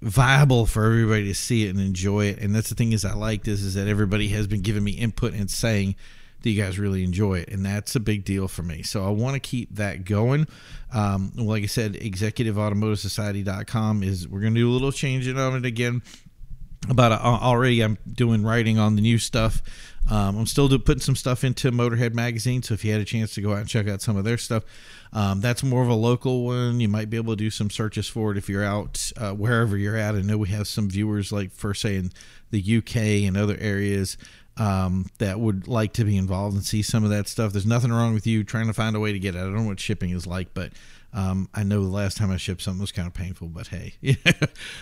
viable 0.02 0.66
for 0.66 0.86
everybody 0.86 1.26
to 1.26 1.36
see 1.36 1.66
it 1.66 1.70
and 1.70 1.80
enjoy 1.80 2.26
it. 2.26 2.40
And 2.40 2.56
that's 2.56 2.70
the 2.70 2.76
thing 2.76 2.92
is 2.92 3.06
I 3.06 3.14
like 3.14 3.44
this 3.44 3.62
is 3.62 3.76
that 3.76 3.88
everybody 3.88 4.30
has 4.30 4.48
been 4.48 4.62
giving 4.62 4.84
me 4.84 4.92
input 4.92 5.34
and 5.34 5.50
saying 5.50 5.96
that 6.44 6.50
you 6.50 6.62
guys 6.62 6.78
really 6.78 7.04
enjoy 7.04 7.40
it, 7.40 7.50
and 7.50 7.66
that's 7.66 7.96
a 7.96 8.00
big 8.00 8.26
deal 8.26 8.50
for 8.50 8.64
me. 8.64 8.84
So 8.84 9.06
I 9.06 9.10
want 9.10 9.36
to 9.36 9.40
keep 9.40 9.76
that 9.76 10.04
going. 10.04 10.46
Um, 10.94 11.32
like 11.36 11.64
I 11.64 11.68
said, 11.68 11.94
executiveautomotivesociety.com 11.94 14.04
is 14.04 14.28
we're 14.28 14.42
going 14.42 14.54
to 14.54 14.60
do 14.60 14.70
a 14.70 14.74
little 14.74 14.92
changing 14.92 15.40
on 15.40 15.56
it 15.56 15.66
again. 15.66 16.04
About 16.90 17.14
uh, 17.14 17.20
already, 17.24 17.82
I'm 17.82 17.98
doing 18.12 18.44
writing 18.44 18.78
on 18.78 18.96
the 18.96 19.02
new 19.02 19.18
stuff. 19.18 19.62
Um, 20.10 20.38
I'm 20.38 20.46
still 20.46 20.68
do, 20.68 20.78
putting 20.80 21.02
some 21.02 21.16
stuff 21.16 21.44
into 21.44 21.72
Motorhead 21.72 22.14
magazine, 22.14 22.62
so 22.62 22.74
if 22.74 22.84
you 22.84 22.92
had 22.92 23.00
a 23.00 23.06
chance 23.06 23.34
to 23.36 23.42
go 23.42 23.54
out 23.54 23.60
and 23.60 23.70
check 23.70 23.88
out 23.88 24.02
some 24.02 24.18
of 24.18 24.26
their 24.26 24.38
stuff, 24.38 24.64
um, 25.14 25.40
that's 25.40 25.64
more 25.64 25.82
of 25.82 25.88
a 25.88 25.96
local 25.96 26.44
one. 26.44 26.80
You 26.80 26.90
might 26.90 27.10
be 27.10 27.18
able 27.18 27.34
to 27.34 27.38
do 27.38 27.50
some 27.50 27.70
searches 27.70 28.08
for 28.08 28.32
it 28.32 28.38
if 28.38 28.50
you're 28.50 28.64
out 28.64 29.12
uh, 29.18 29.32
wherever 29.32 29.78
you're 29.78 29.96
at. 29.96 30.16
I 30.16 30.22
know 30.22 30.38
we 30.38 30.50
have 30.50 30.68
some 30.68 30.90
viewers, 30.90 31.32
like 31.32 31.52
for 31.52 31.74
say 31.74 31.96
in 31.96 32.12
the 32.52 32.78
UK 32.78 32.96
and 33.28 33.38
other 33.38 33.58
areas, 33.60 34.18
um, 34.58 35.08
that 35.20 35.40
would 35.40 35.68
like 35.68 35.94
to 35.94 36.04
be 36.04 36.18
involved 36.18 36.56
and 36.56 36.66
see 36.66 36.82
some 36.82 37.04
of 37.04 37.10
that 37.10 37.28
stuff. 37.28 37.54
There's 37.54 37.66
nothing 37.66 37.92
wrong 37.92 38.14
with 38.14 38.28
you 38.28 38.44
trying 38.44 38.68
to 38.68 38.74
find 38.74 38.96
a 38.96 39.00
way 39.00 39.14
to 39.14 39.20
get 39.20 39.36
it. 39.36 39.40
I 39.40 39.44
don't 39.44 39.56
know 39.56 39.64
what 39.64 39.80
shipping 39.80 40.12
is 40.12 40.28
like, 40.28 40.54
but 40.54 40.74
Um, 41.14 41.48
I 41.54 41.64
know 41.64 41.82
the 41.84 41.90
last 41.90 42.18
time 42.18 42.32
I 42.32 42.38
shipped 42.38 42.62
something 42.62 42.82
was 42.82 42.92
kind 42.92 43.08
of 43.08 43.14
painful, 43.14 43.48
but 43.48 43.68
hey, 43.68 43.96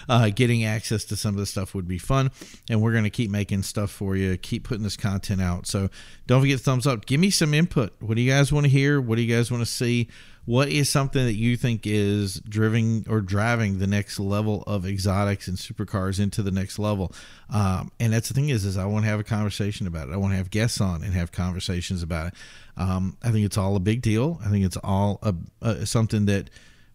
uh, 0.09 0.29
getting 0.29 0.63
access 0.63 1.03
to 1.05 1.15
some 1.15 1.35
of 1.35 1.39
the 1.39 1.45
stuff 1.45 1.75
would 1.75 1.87
be 1.87 1.97
fun. 1.97 2.31
And 2.69 2.81
we're 2.81 2.93
going 2.93 3.03
to 3.03 3.09
keep 3.09 3.29
making 3.29 3.63
stuff 3.63 3.91
for 3.91 4.15
you, 4.15 4.37
keep 4.37 4.63
putting 4.63 4.83
this 4.83 4.97
content 4.97 5.41
out. 5.41 5.67
So 5.67 5.89
don't 6.27 6.41
forget 6.41 6.59
thumbs 6.61 6.87
up. 6.87 7.05
Give 7.05 7.19
me 7.19 7.29
some 7.29 7.53
input. 7.53 7.93
What 7.99 8.15
do 8.15 8.21
you 8.21 8.31
guys 8.31 8.51
want 8.51 8.65
to 8.65 8.69
hear? 8.69 9.01
What 9.01 9.17
do 9.17 9.21
you 9.21 9.35
guys 9.35 9.51
want 9.51 9.61
to 9.61 9.69
see? 9.69 10.07
What 10.45 10.69
is 10.69 10.89
something 10.89 11.23
that 11.23 11.35
you 11.35 11.55
think 11.55 11.85
is 11.85 12.39
driving 12.39 13.05
or 13.07 13.21
driving 13.21 13.77
the 13.77 13.85
next 13.85 14.19
level 14.19 14.63
of 14.65 14.87
exotics 14.87 15.47
and 15.47 15.55
supercars 15.55 16.19
into 16.19 16.41
the 16.41 16.49
next 16.49 16.79
level? 16.79 17.13
Um, 17.51 17.91
and 17.99 18.11
that's 18.11 18.29
the 18.29 18.33
thing 18.33 18.49
is, 18.49 18.65
is 18.65 18.75
I 18.75 18.85
want 18.85 19.05
to 19.05 19.09
have 19.09 19.19
a 19.19 19.23
conversation 19.23 19.85
about 19.85 20.09
it. 20.09 20.13
I 20.13 20.17
want 20.17 20.33
to 20.33 20.37
have 20.37 20.49
guests 20.49 20.81
on 20.81 21.03
and 21.03 21.13
have 21.13 21.31
conversations 21.31 22.01
about 22.01 22.27
it. 22.27 22.33
Um, 22.77 23.17
I 23.23 23.31
think 23.31 23.45
it's 23.45 23.57
all 23.57 23.75
a 23.75 23.79
big 23.79 24.01
deal. 24.01 24.39
I 24.43 24.49
think 24.49 24.65
it's 24.65 24.77
all 24.77 25.19
a, 25.21 25.35
a, 25.61 25.85
something 25.85 26.25
that 26.25 26.49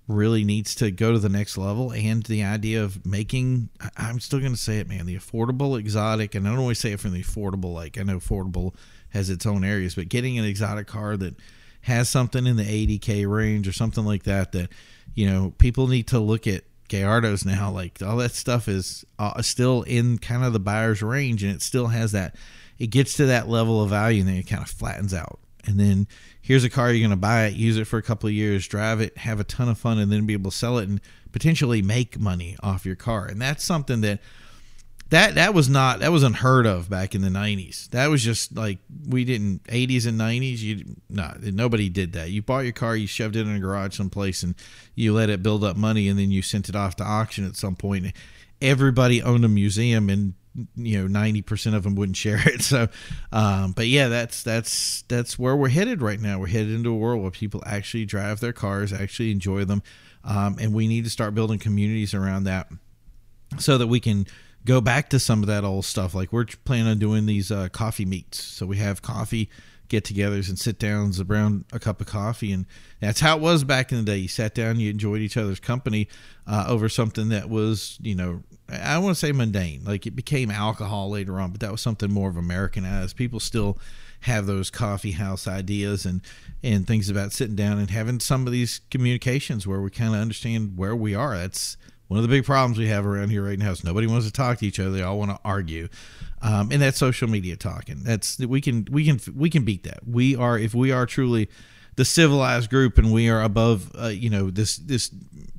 really 0.08 0.44
needs 0.44 0.74
to 0.76 0.90
go 0.90 1.12
to 1.12 1.18
the 1.18 1.28
next 1.28 1.58
level. 1.58 1.92
And 1.92 2.22
the 2.24 2.44
idea 2.44 2.82
of 2.82 3.04
making, 3.04 3.68
I'm 3.96 4.20
still 4.20 4.38
going 4.38 4.52
to 4.52 4.58
say 4.58 4.78
it, 4.78 4.88
man, 4.88 5.06
the 5.06 5.16
affordable 5.16 5.78
exotic, 5.78 6.34
and 6.34 6.46
I 6.46 6.50
don't 6.50 6.60
always 6.60 6.78
say 6.78 6.92
it 6.92 7.00
from 7.00 7.12
the 7.12 7.22
affordable, 7.22 7.74
like 7.74 7.98
I 7.98 8.02
know 8.02 8.18
affordable 8.18 8.74
has 9.10 9.30
its 9.30 9.46
own 9.46 9.64
areas, 9.64 9.94
but 9.94 10.08
getting 10.08 10.38
an 10.38 10.44
exotic 10.44 10.86
car 10.86 11.16
that 11.16 11.34
has 11.86 12.08
something 12.08 12.46
in 12.46 12.56
the 12.56 12.64
80k 12.98 13.30
range 13.30 13.68
or 13.68 13.72
something 13.72 14.04
like 14.04 14.24
that 14.24 14.50
that 14.52 14.70
you 15.14 15.30
know 15.30 15.54
people 15.58 15.86
need 15.86 16.08
to 16.08 16.18
look 16.18 16.48
at 16.48 16.64
Gallardo's 16.88 17.44
now 17.44 17.70
like 17.70 18.02
all 18.02 18.16
that 18.16 18.32
stuff 18.32 18.66
is 18.66 19.04
uh, 19.20 19.40
still 19.40 19.82
in 19.82 20.18
kind 20.18 20.44
of 20.44 20.52
the 20.52 20.58
buyer's 20.58 21.00
range 21.00 21.44
and 21.44 21.54
it 21.54 21.62
still 21.62 21.86
has 21.86 22.10
that 22.10 22.34
it 22.78 22.88
gets 22.88 23.14
to 23.14 23.26
that 23.26 23.48
level 23.48 23.80
of 23.80 23.90
value 23.90 24.20
and 24.20 24.28
then 24.28 24.36
it 24.36 24.48
kind 24.48 24.62
of 24.62 24.68
flattens 24.68 25.14
out 25.14 25.38
and 25.66 25.78
then 25.78 26.06
here's 26.40 26.64
a 26.64 26.70
car 26.70 26.92
you're 26.92 27.00
going 27.06 27.10
to 27.10 27.16
buy 27.16 27.46
it 27.46 27.54
use 27.54 27.76
it 27.76 27.86
for 27.86 27.98
a 27.98 28.02
couple 28.02 28.26
of 28.28 28.32
years 28.32 28.66
drive 28.68 29.00
it 29.00 29.16
have 29.18 29.40
a 29.40 29.44
ton 29.44 29.68
of 29.68 29.78
fun 29.78 29.98
and 29.98 30.10
then 30.12 30.26
be 30.26 30.32
able 30.32 30.50
to 30.50 30.56
sell 30.56 30.78
it 30.78 30.88
and 30.88 31.00
potentially 31.36 31.82
make 31.82 32.18
money 32.18 32.56
off 32.62 32.86
your 32.86 32.96
car. 32.96 33.26
And 33.26 33.38
that's 33.38 33.62
something 33.62 34.00
that 34.00 34.20
that 35.10 35.34
that 35.34 35.52
was 35.52 35.68
not 35.68 35.98
that 36.00 36.10
was 36.10 36.22
unheard 36.22 36.64
of 36.64 36.88
back 36.88 37.14
in 37.14 37.20
the 37.20 37.28
90s 37.28 37.90
that 37.90 38.06
was 38.06 38.24
just 38.24 38.56
like 38.56 38.78
we 39.06 39.26
didn't 39.26 39.62
80s 39.64 40.06
and 40.06 40.18
90s 40.18 40.60
you 40.60 40.96
no 41.10 41.34
nobody 41.42 41.90
did 41.90 42.14
that. 42.14 42.30
You 42.30 42.40
bought 42.40 42.60
your 42.60 42.72
car 42.72 42.96
you 42.96 43.06
shoved 43.06 43.36
it 43.36 43.46
in 43.46 43.54
a 43.54 43.60
garage 43.60 43.94
someplace 43.94 44.42
and 44.42 44.54
you 44.94 45.12
let 45.12 45.28
it 45.28 45.42
build 45.42 45.62
up 45.62 45.76
money 45.76 46.08
and 46.08 46.18
then 46.18 46.30
you 46.30 46.40
sent 46.40 46.70
it 46.70 46.74
off 46.74 46.96
to 46.96 47.04
auction 47.04 47.46
at 47.46 47.54
some 47.54 47.76
point. 47.76 48.14
Everybody 48.62 49.22
owned 49.22 49.44
a 49.44 49.48
museum 49.48 50.08
and 50.08 50.32
you 50.74 51.06
know 51.06 51.20
90% 51.20 51.74
of 51.74 51.82
them 51.82 51.94
wouldn't 51.94 52.16
share 52.16 52.40
it. 52.46 52.62
So 52.62 52.88
um, 53.32 53.72
but 53.72 53.86
yeah 53.86 54.08
that's 54.08 54.42
that's 54.42 55.02
that's 55.02 55.38
where 55.38 55.56
we're 55.56 55.68
headed 55.68 56.02
right 56.02 56.20
now. 56.20 56.38
We're 56.38 56.48
headed 56.48 56.72
into 56.72 56.90
a 56.90 56.96
world 56.96 57.22
where 57.22 57.30
people 57.30 57.62
actually 57.66 58.04
drive 58.04 58.40
their 58.40 58.52
cars 58.52 58.92
actually 58.92 59.30
enjoy 59.30 59.64
them 59.64 59.82
um, 60.26 60.56
and 60.60 60.74
we 60.74 60.88
need 60.88 61.04
to 61.04 61.10
start 61.10 61.34
building 61.34 61.58
communities 61.58 62.12
around 62.12 62.44
that 62.44 62.68
so 63.58 63.78
that 63.78 63.86
we 63.86 64.00
can 64.00 64.26
go 64.64 64.80
back 64.80 65.08
to 65.10 65.20
some 65.20 65.40
of 65.40 65.46
that 65.46 65.64
old 65.64 65.84
stuff. 65.84 66.14
Like 66.14 66.32
we're 66.32 66.46
planning 66.64 66.88
on 66.88 66.98
doing 66.98 67.26
these 67.26 67.52
uh, 67.52 67.68
coffee 67.68 68.04
meets, 68.04 68.42
so 68.42 68.66
we 68.66 68.76
have 68.78 69.00
coffee 69.00 69.48
get-togethers 69.88 70.48
and 70.48 70.58
sit-downs 70.58 71.20
around 71.20 71.64
a 71.72 71.78
cup 71.78 72.00
of 72.00 72.06
coffee, 72.06 72.52
and 72.52 72.66
that's 73.00 73.20
how 73.20 73.36
it 73.36 73.42
was 73.42 73.64
back 73.64 73.92
in 73.92 73.98
the 73.98 74.04
day. 74.04 74.16
You 74.16 74.28
sat 74.28 74.54
down, 74.54 74.80
you 74.80 74.90
enjoyed 74.90 75.20
each 75.20 75.36
other's 75.36 75.60
company 75.60 76.08
uh, 76.46 76.64
over 76.68 76.88
something 76.88 77.28
that 77.30 77.48
was, 77.48 77.98
you 78.00 78.14
know, 78.14 78.42
I 78.68 78.94
don't 78.94 79.04
want 79.04 79.16
to 79.16 79.26
say 79.26 79.32
mundane. 79.32 79.84
Like 79.84 80.06
it 80.06 80.16
became 80.16 80.50
alcohol 80.50 81.10
later 81.10 81.38
on, 81.38 81.50
but 81.52 81.60
that 81.60 81.70
was 81.70 81.80
something 81.80 82.10
more 82.10 82.28
of 82.28 82.36
Americanized. 82.36 83.16
People 83.16 83.40
still 83.40 83.78
have 84.20 84.46
those 84.46 84.70
coffee 84.70 85.12
house 85.12 85.46
ideas 85.46 86.04
and 86.04 86.20
and 86.62 86.86
things 86.86 87.08
about 87.08 87.32
sitting 87.32 87.54
down 87.54 87.78
and 87.78 87.90
having 87.90 88.18
some 88.18 88.46
of 88.46 88.52
these 88.52 88.80
communications 88.90 89.66
where 89.66 89.80
we 89.80 89.90
kind 89.90 90.14
of 90.14 90.20
understand 90.20 90.76
where 90.76 90.96
we 90.96 91.14
are. 91.14 91.36
That's 91.36 91.76
one 92.08 92.18
of 92.18 92.22
the 92.22 92.28
big 92.28 92.44
problems 92.44 92.78
we 92.78 92.88
have 92.88 93.06
around 93.06 93.30
here 93.30 93.44
right 93.44 93.58
now 93.58 93.70
is 93.70 93.82
nobody 93.82 94.06
wants 94.06 94.26
to 94.26 94.32
talk 94.32 94.58
to 94.58 94.66
each 94.66 94.78
other. 94.78 94.90
They 94.90 95.02
all 95.02 95.18
want 95.18 95.32
to 95.32 95.40
argue, 95.44 95.88
um, 96.42 96.70
and 96.70 96.80
that's 96.80 96.98
social 96.98 97.28
media 97.28 97.56
talking. 97.56 98.02
That's 98.02 98.38
we 98.38 98.60
can 98.60 98.86
we 98.90 99.04
can 99.04 99.20
we 99.34 99.50
can 99.50 99.64
beat 99.64 99.84
that. 99.84 100.06
We 100.06 100.36
are 100.36 100.58
if 100.58 100.74
we 100.74 100.92
are 100.92 101.06
truly 101.06 101.48
the 101.96 102.04
civilized 102.04 102.70
group 102.70 102.98
and 102.98 103.12
we 103.12 103.28
are 103.28 103.42
above 103.42 103.90
uh, 103.98 104.08
you 104.08 104.30
know 104.30 104.50
this 104.50 104.76
this 104.76 105.10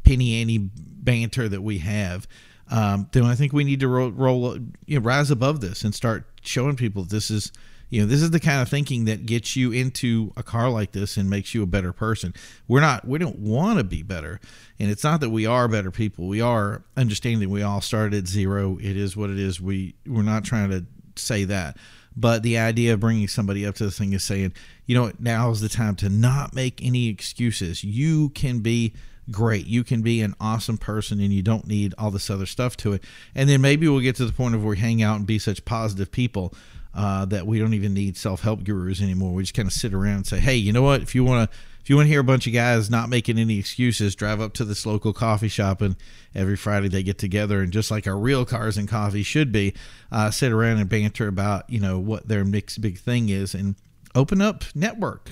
penny 0.03 0.41
ante 0.41 0.57
banter 0.57 1.49
that 1.49 1.61
we 1.61 1.79
have. 1.79 2.27
Um, 2.69 3.07
then 3.13 3.23
I 3.23 3.35
think 3.35 3.53
we 3.53 3.63
need 3.63 3.79
to 3.79 3.87
roll, 3.87 4.11
roll 4.11 4.57
you 4.85 4.99
know, 4.99 5.05
rise 5.05 5.31
above 5.31 5.61
this 5.61 5.83
and 5.83 5.95
start 5.95 6.25
showing 6.41 6.75
people 6.75 7.03
this 7.03 7.31
is 7.31 7.51
you 7.89 8.01
know 8.01 8.07
this 8.07 8.21
is 8.21 8.31
the 8.31 8.39
kind 8.39 8.61
of 8.61 8.67
thinking 8.67 9.05
that 9.05 9.25
gets 9.25 9.55
you 9.55 9.71
into 9.71 10.33
a 10.35 10.43
car 10.43 10.69
like 10.69 10.91
this 10.91 11.17
and 11.17 11.29
makes 11.29 11.53
you 11.53 11.63
a 11.63 11.67
better 11.67 11.93
person. 11.93 12.33
We're 12.67 12.81
not 12.81 13.07
we 13.07 13.17
don't 13.17 13.39
want 13.39 13.77
to 13.79 13.83
be 13.83 14.03
better. 14.03 14.39
And 14.79 14.91
it's 14.91 15.03
not 15.03 15.21
that 15.21 15.29
we 15.29 15.45
are 15.45 15.67
better 15.67 15.91
people. 15.91 16.27
We 16.27 16.41
are 16.41 16.83
understanding 16.95 17.49
we 17.49 17.63
all 17.63 17.81
started 17.81 18.13
at 18.13 18.27
zero. 18.27 18.77
It 18.81 18.97
is 18.97 19.15
what 19.15 19.29
it 19.29 19.39
is. 19.39 19.61
We 19.61 19.95
we're 20.05 20.23
not 20.23 20.43
trying 20.43 20.69
to 20.71 20.85
say 21.15 21.45
that. 21.45 21.77
But 22.15 22.41
the 22.43 22.57
idea 22.57 22.93
of 22.93 22.99
bringing 22.99 23.27
somebody 23.27 23.65
up 23.65 23.75
to 23.75 23.85
the 23.85 23.91
thing 23.91 24.13
is 24.13 24.23
saying 24.23 24.53
you 24.85 24.95
know 24.95 25.11
now 25.19 25.49
is 25.51 25.61
the 25.61 25.69
time 25.69 25.95
to 25.97 26.09
not 26.09 26.53
make 26.53 26.83
any 26.83 27.07
excuses. 27.07 27.83
You 27.83 28.29
can 28.29 28.59
be 28.59 28.93
great. 29.31 29.65
You 29.65 29.83
can 29.83 30.01
be 30.01 30.21
an 30.21 30.35
awesome 30.39 30.77
person 30.77 31.19
and 31.19 31.33
you 31.33 31.41
don't 31.41 31.67
need 31.67 31.93
all 31.97 32.11
this 32.11 32.29
other 32.29 32.45
stuff 32.45 32.77
to 32.77 32.93
it. 32.93 33.03
And 33.35 33.49
then 33.49 33.61
maybe 33.61 33.87
we'll 33.87 33.99
get 33.99 34.15
to 34.17 34.25
the 34.25 34.31
point 34.31 34.55
of 34.55 34.63
where 34.63 34.71
we 34.71 34.77
hang 34.77 35.01
out 35.01 35.17
and 35.17 35.27
be 35.27 35.39
such 35.39 35.65
positive 35.65 36.11
people 36.11 36.53
uh, 36.97 37.25
that 37.25 37.45
we 37.45 37.59
don't 37.59 37.75
even 37.75 37.93
need 37.93 38.17
self 38.17 38.41
help 38.41 38.63
gurus 38.63 39.01
anymore. 39.01 39.33
We 39.33 39.43
just 39.43 39.53
kind 39.53 39.67
of 39.67 39.73
sit 39.73 39.93
around 39.93 40.15
and 40.15 40.27
say, 40.27 40.39
hey, 40.39 40.55
you 40.55 40.73
know 40.73 40.81
what? 40.81 41.01
If 41.01 41.15
you 41.15 41.23
want 41.23 41.49
to. 41.49 41.57
If 41.79 41.89
you 41.89 41.95
want 41.95 42.07
to 42.07 42.11
hear 42.11 42.19
a 42.19 42.23
bunch 42.25 42.47
of 42.47 42.51
guys 42.51 42.89
not 42.89 43.07
making 43.07 43.39
any 43.39 43.57
excuses, 43.57 44.13
drive 44.13 44.41
up 44.41 44.51
to 44.55 44.65
this 44.65 44.85
local 44.85 45.13
coffee 45.13 45.47
shop 45.47 45.79
and 45.81 45.95
every 46.35 46.57
Friday 46.57 46.89
they 46.89 47.01
get 47.01 47.17
together 47.17 47.61
and 47.61 47.71
just 47.71 47.89
like 47.89 48.05
our 48.07 48.17
real 48.17 48.43
cars 48.43 48.75
and 48.75 48.89
coffee 48.89 49.23
should 49.23 49.53
be, 49.53 49.73
uh, 50.11 50.29
sit 50.29 50.51
around 50.51 50.79
and 50.79 50.89
banter 50.89 51.29
about 51.29 51.69
you 51.69 51.79
know 51.79 51.97
what 51.97 52.27
their 52.27 52.43
next 52.43 52.79
big 52.79 52.97
thing 52.97 53.29
is 53.29 53.55
and 53.55 53.75
open 54.15 54.41
up 54.41 54.65
network 54.75 55.31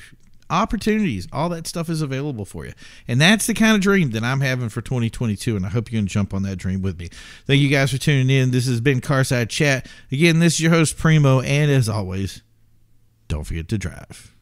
opportunities. 0.50 1.28
All 1.32 1.50
that 1.50 1.68
stuff 1.68 1.90
is 1.90 2.02
available 2.02 2.46
for 2.46 2.66
you. 2.66 2.74
And 3.08 3.20
that's 3.20 3.48
the 3.48 3.54
kind 3.54 3.76
of 3.76 3.82
dream 3.82 4.12
that 4.12 4.24
i'm 4.24 4.42
having 4.42 4.70
for 4.70 4.82
2022 4.82 5.56
and 5.56 5.66
i 5.66 5.70
hope 5.70 5.90
going 5.90 6.06
to 6.06 6.12
jump 6.12 6.34
on 6.34 6.44
that 6.44 6.58
dream 6.58 6.82
with 6.82 7.00
me. 7.00 7.10
Thank 7.46 7.62
you 7.62 7.70
guys 7.70 7.92
for 7.92 7.98
tuning 7.98 8.30
in. 8.30 8.52
This 8.52 8.68
has 8.68 8.82
been 8.82 9.02
carside 9.02 9.50
chat. 9.50 9.88
Again 10.12 10.40
this 10.40 10.54
is 10.54 10.62
your 10.62 10.72
host 10.72 10.98
primo 10.98 11.42
and 11.42 11.72
as 11.72 11.90
always 11.90 12.42
don't 13.28 13.44
forget 13.44 13.68
to 13.70 13.78
drive 13.78 14.35